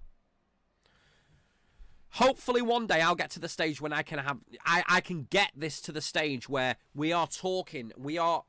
[2.16, 5.28] Hopefully one day I'll get to the stage when I can have I, I can
[5.30, 8.45] get this to the stage where we are talking, we are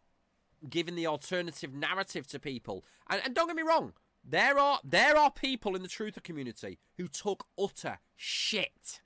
[0.71, 2.85] giving the alternative narrative to people.
[3.11, 3.95] And, and don't get me wrong,
[4.25, 9.01] there are there are people in the truther community who took utter shit.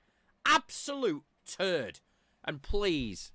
[0.45, 2.01] Absolute turd.
[2.43, 3.31] And please,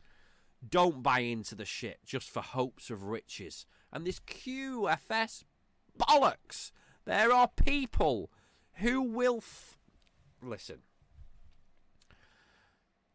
[0.69, 3.67] don't buy into the shit just for hopes of riches.
[3.93, 5.43] And this QFS
[5.99, 6.71] bollocks.
[7.05, 8.31] There are people
[8.75, 9.39] who will.
[9.39, 9.77] F-
[10.41, 10.83] Listen.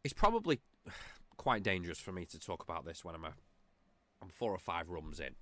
[0.04, 0.60] It's probably
[1.38, 3.34] quite dangerous for me to talk about this when I'm a,
[4.22, 5.36] I'm four or five rums in.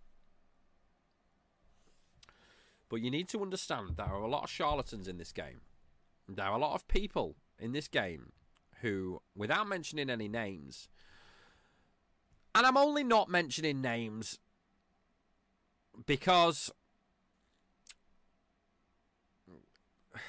[2.89, 5.61] But you need to understand there are a lot of charlatans in this game.
[6.27, 8.31] There are a lot of people in this game
[8.81, 10.87] who, without mentioning any names,
[12.55, 14.39] and I'm only not mentioning names
[16.05, 16.71] because.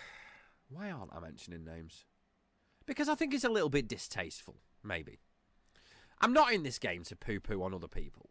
[0.68, 2.04] Why aren't I mentioning names?
[2.90, 5.20] Because I think it's a little bit distasteful, maybe.
[6.20, 8.30] I'm not in this game to poo poo on other people.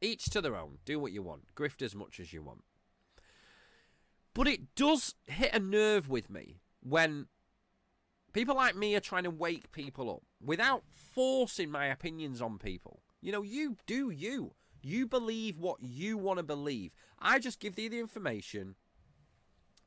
[0.00, 0.78] Each to their own.
[0.84, 1.52] Do what you want.
[1.56, 2.62] Grift as much as you want.
[4.34, 7.26] But it does hit a nerve with me when
[8.32, 13.02] people like me are trying to wake people up without forcing my opinions on people.
[13.20, 14.52] You know, you do you.
[14.80, 16.92] You believe what you want to believe.
[17.18, 18.76] I just give you the information.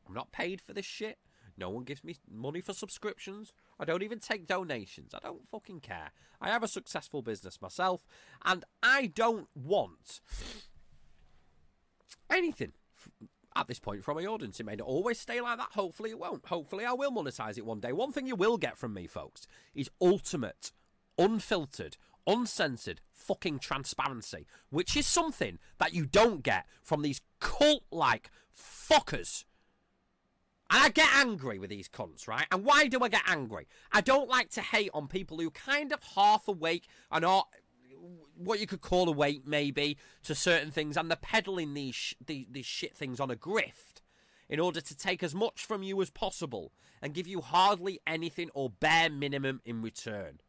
[0.06, 1.18] I'm not paid for this shit.
[1.58, 3.54] No one gives me money for subscriptions.
[3.80, 5.14] I don't even take donations.
[5.14, 6.12] I don't fucking care.
[6.40, 8.06] I have a successful business myself,
[8.44, 10.22] and I don't want
[12.30, 12.74] anything
[13.56, 14.60] at this point from my audience.
[14.60, 15.70] It may not always stay like that.
[15.74, 16.46] Hopefully, it won't.
[16.46, 17.92] Hopefully, I will monetize it one day.
[17.92, 20.72] One thing you will get from me, folks, is ultimate,
[21.18, 21.98] unfiltered,
[22.28, 29.44] uncensored fucking transparency, which is something that you don't get from these cult like fuckers.
[30.72, 32.48] And I get angry with these cunts, right?
[32.52, 33.68] And why do I get angry?
[33.92, 37.46] I don't like to hate on people who kind of half awake and are
[38.36, 42.46] what you could call awake maybe, to certain things, and they're peddling these, sh- these,
[42.50, 44.02] these shit things on a grift
[44.50, 48.50] in order to take as much from you as possible and give you hardly anything
[48.54, 50.40] or bare minimum in return.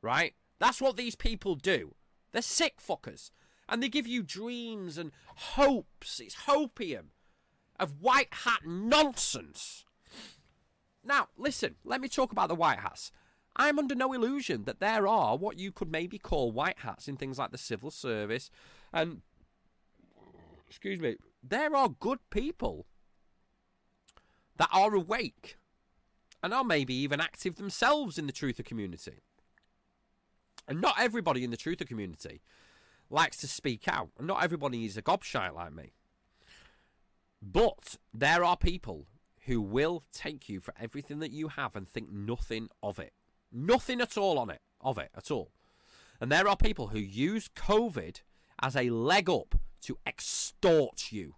[0.00, 0.34] Right?
[0.58, 1.94] That's what these people do.
[2.32, 3.30] They're sick fuckers.
[3.68, 6.20] And they give you dreams and hopes.
[6.20, 7.08] It's hopium
[7.78, 9.84] of white hat nonsense.
[11.04, 13.12] Now, listen, let me talk about the white hats.
[13.56, 17.16] I'm under no illusion that there are what you could maybe call white hats in
[17.16, 18.50] things like the civil service
[18.92, 19.22] and
[20.68, 22.86] excuse me, there are good people
[24.56, 25.56] that are awake
[26.42, 29.22] and are maybe even active themselves in the truther community.
[30.66, 32.42] And not everybody in the truther community
[33.10, 35.92] likes to speak out, and not everybody is a gobshite like me.
[37.40, 39.06] But there are people
[39.46, 43.12] who will take you for everything that you have and think nothing of it.
[43.52, 45.52] Nothing at all on it, of it at all.
[46.20, 48.20] And there are people who use COVID
[48.60, 51.36] as a leg up to extort you.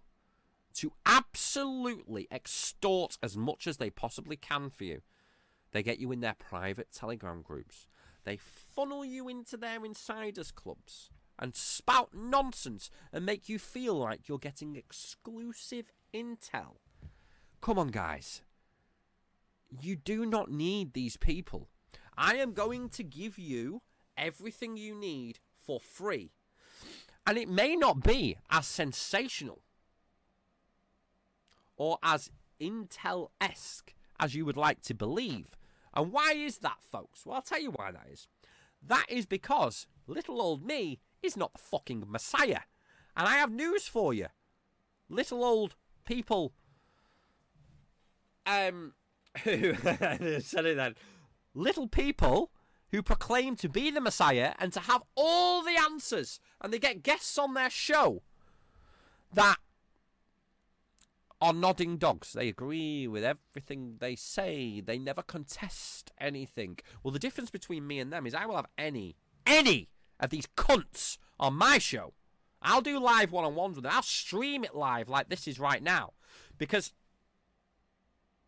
[0.75, 5.01] To absolutely extort as much as they possibly can for you.
[5.71, 7.87] They get you in their private Telegram groups.
[8.23, 11.11] They funnel you into their insiders clubs
[11.41, 16.77] and spout nonsense and make you feel like you're getting exclusive intel.
[17.59, 18.43] Come on, guys.
[19.81, 21.67] You do not need these people.
[22.17, 23.81] I am going to give you
[24.17, 26.31] everything you need for free.
[27.25, 29.61] And it may not be as sensational
[31.77, 32.29] or as
[32.59, 35.57] Intel esque as you would like to believe.
[35.93, 37.25] And why is that, folks?
[37.25, 38.27] Well, I'll tell you why that is.
[38.85, 42.61] That is because little old me is not the fucking Messiah.
[43.15, 44.27] And I have news for you.
[45.09, 46.53] Little old people
[48.45, 48.93] um
[49.43, 49.73] who
[50.39, 50.95] said it then.
[51.53, 52.51] Little people
[52.89, 57.03] who proclaim to be the Messiah and to have all the answers, and they get
[57.03, 58.21] guests on their show
[59.33, 59.57] that
[61.39, 62.33] are nodding dogs.
[62.33, 64.81] They agree with everything they say.
[64.81, 66.79] They never contest anything.
[67.01, 69.15] Well, the difference between me and them is I will have any,
[69.45, 69.89] any
[70.21, 72.13] of these cunts on my show.
[72.61, 73.93] I'll do live one on ones with them.
[73.93, 76.13] I'll stream it live like this is right now.
[76.57, 76.93] Because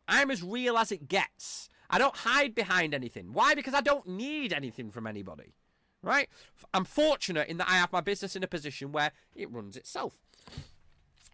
[0.08, 1.68] I'm as real as it gets.
[1.90, 3.34] I don't hide behind anything.
[3.34, 3.56] Why?
[3.56, 5.56] Because I don't need anything from anybody.
[6.04, 6.30] Right?
[6.74, 10.22] I'm fortunate in that I have my business in a position where it runs itself.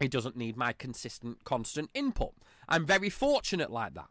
[0.00, 2.32] It doesn't need my consistent, constant input.
[2.68, 4.08] I'm very fortunate like that.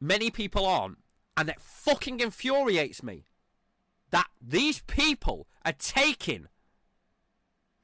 [0.00, 0.98] Many people aren't.
[1.36, 3.24] And it fucking infuriates me
[4.10, 6.48] that these people are taking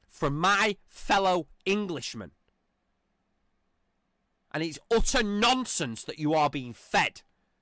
[0.07, 2.31] from my fellow Englishmen.
[4.53, 7.21] And it's utter nonsense that you are being fed.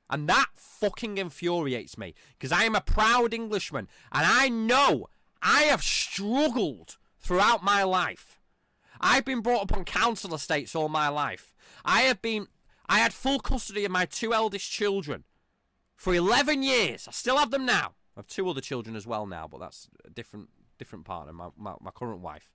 [0.10, 2.14] And that fucking infuriates me.
[2.38, 3.88] Because I am a proud Englishman.
[4.12, 5.08] And I know
[5.42, 8.38] I have struggled throughout my life.
[9.00, 11.56] I've been brought up on council estates all my life.
[11.86, 12.48] I have been.
[12.88, 15.24] I had full custody of my two eldest children
[15.96, 17.08] for 11 years.
[17.08, 17.94] I still have them now.
[18.16, 21.50] I have two other children as well now, but that's a different different partner, my,
[21.58, 22.50] my, my current wife.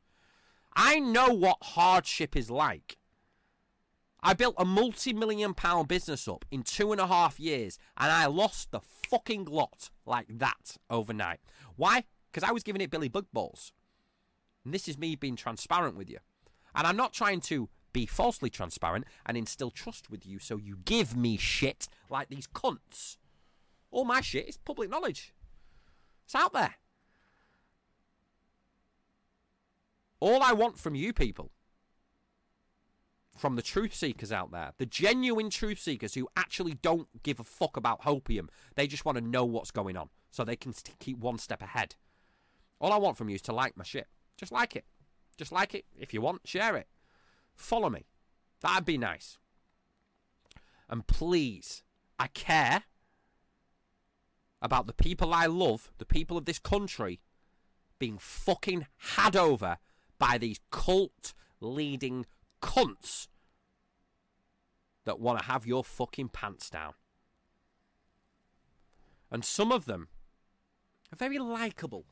[0.75, 2.99] I know what hardship is like.
[4.21, 8.11] I built a multi million pound business up in two and a half years and
[8.11, 11.39] I lost the fucking lot like that overnight.
[11.77, 12.05] Why?
[12.31, 13.73] Because I was giving it Billy Bug Balls.
[14.65, 16.19] And this is me being transparent with you.
[16.75, 20.79] And I'm not trying to be falsely transparent and instill trust with you so you
[20.85, 23.17] give me shit like these cunts.
[23.91, 25.33] All my shit is public knowledge.
[26.27, 26.75] It's out there.
[30.19, 31.53] All I want from you people,
[33.37, 37.45] from the truth seekers out there, the genuine truth seekers who actually don't give a
[37.45, 41.19] fuck about hopium, they just want to know what's going on so they can keep
[41.19, 41.95] one step ahead.
[42.81, 44.09] All I want from you is to like my shit.
[44.37, 44.85] Just like it.
[45.37, 45.85] Just like it.
[45.97, 46.89] If you want, share it.
[47.55, 48.07] Follow me.
[48.63, 49.39] That'd be nice.
[50.89, 51.83] And please,
[52.19, 52.85] I care
[54.63, 57.21] about the people I love, the people of this country,
[57.99, 58.87] being fucking
[59.17, 59.79] had over
[60.19, 62.27] by these cult leading
[62.63, 63.29] cunts
[65.05, 66.93] that want to have your fucking pants down.
[69.31, 70.09] And some of them
[71.13, 72.05] are very likable.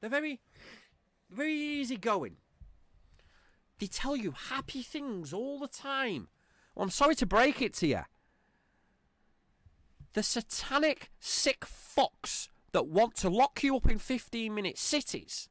[0.00, 0.40] They're very,
[1.30, 2.36] very easygoing.
[3.78, 6.28] They tell you happy things all the time.
[6.74, 8.00] Well, I'm sorry to break it to you.
[10.14, 15.48] The satanic, sick fucks that want to lock you up in 15 minute cities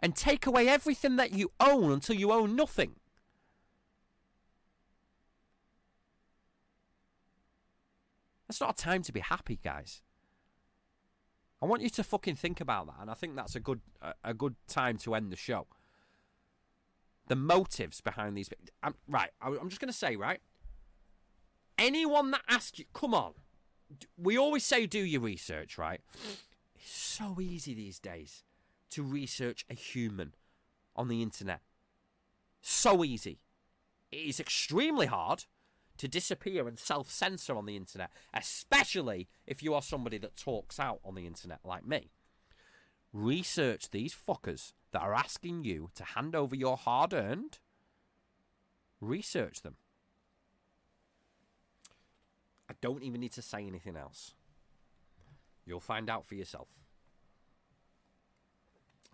[0.00, 2.96] and take away everything that you own until you own nothing.
[8.48, 10.02] That's not a time to be happy, guys.
[11.62, 13.80] I want you to fucking think about that, and I think that's a good
[14.24, 15.68] a, good time to end the show.
[17.28, 18.50] The motives behind these.
[18.82, 20.40] I'm, right, I'm just going to say, right.
[21.82, 23.32] Anyone that asks you, come on,
[24.16, 26.00] we always say do your research, right?
[26.76, 28.44] It's so easy these days
[28.90, 30.36] to research a human
[30.94, 31.60] on the internet.
[32.60, 33.40] So easy.
[34.12, 35.46] It is extremely hard
[35.96, 40.78] to disappear and self censor on the internet, especially if you are somebody that talks
[40.78, 42.12] out on the internet like me.
[43.12, 47.58] Research these fuckers that are asking you to hand over your hard earned.
[49.00, 49.74] Research them.
[52.82, 54.34] Don't even need to say anything else.
[55.64, 56.68] You'll find out for yourself.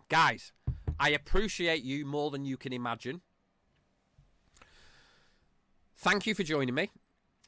[0.09, 0.51] Guys,
[0.99, 3.21] I appreciate you more than you can imagine.
[5.95, 6.89] Thank you for joining me.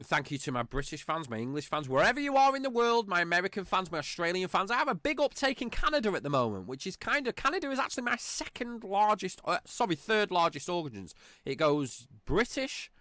[0.04, 3.08] Thank you to my British fans, my English fans, wherever you are in the world,
[3.08, 4.72] my American fans, my Australian fans.
[4.72, 7.70] I have a big uptake in Canada at the moment, which is kind of Canada
[7.72, 11.14] is actually my second largest, uh, sorry, third largest audience.
[11.46, 12.92] It goes British,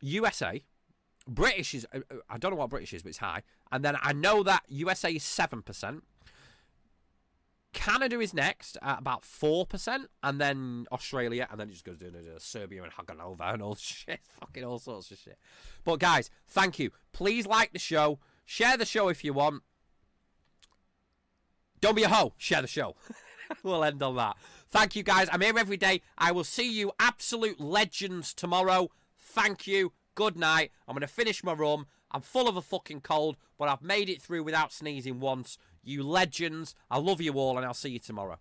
[0.00, 0.64] USA,
[1.26, 3.96] British is uh, uh, I don't know what British is, but it's high, and then
[4.02, 6.04] I know that USA is seven percent.
[7.72, 12.12] Canada is next at about 4%, and then Australia, and then it just goes down
[12.12, 14.20] to Serbia and Haganova and all shit.
[14.40, 15.38] Fucking all sorts of shit.
[15.82, 16.90] But guys, thank you.
[17.12, 18.18] Please like the show.
[18.44, 19.62] Share the show if you want.
[21.80, 22.34] Don't be a hoe.
[22.36, 22.94] Share the show.
[23.62, 24.36] we'll end on that.
[24.68, 25.28] Thank you, guys.
[25.32, 26.02] I'm here every day.
[26.16, 28.90] I will see you, absolute legends, tomorrow.
[29.18, 29.92] Thank you.
[30.14, 30.72] Good night.
[30.86, 31.86] I'm going to finish my rum.
[32.10, 35.56] I'm full of a fucking cold, but I've made it through without sneezing once.
[35.82, 36.74] You legends.
[36.90, 38.38] I love you all, and I'll see you tomorrow.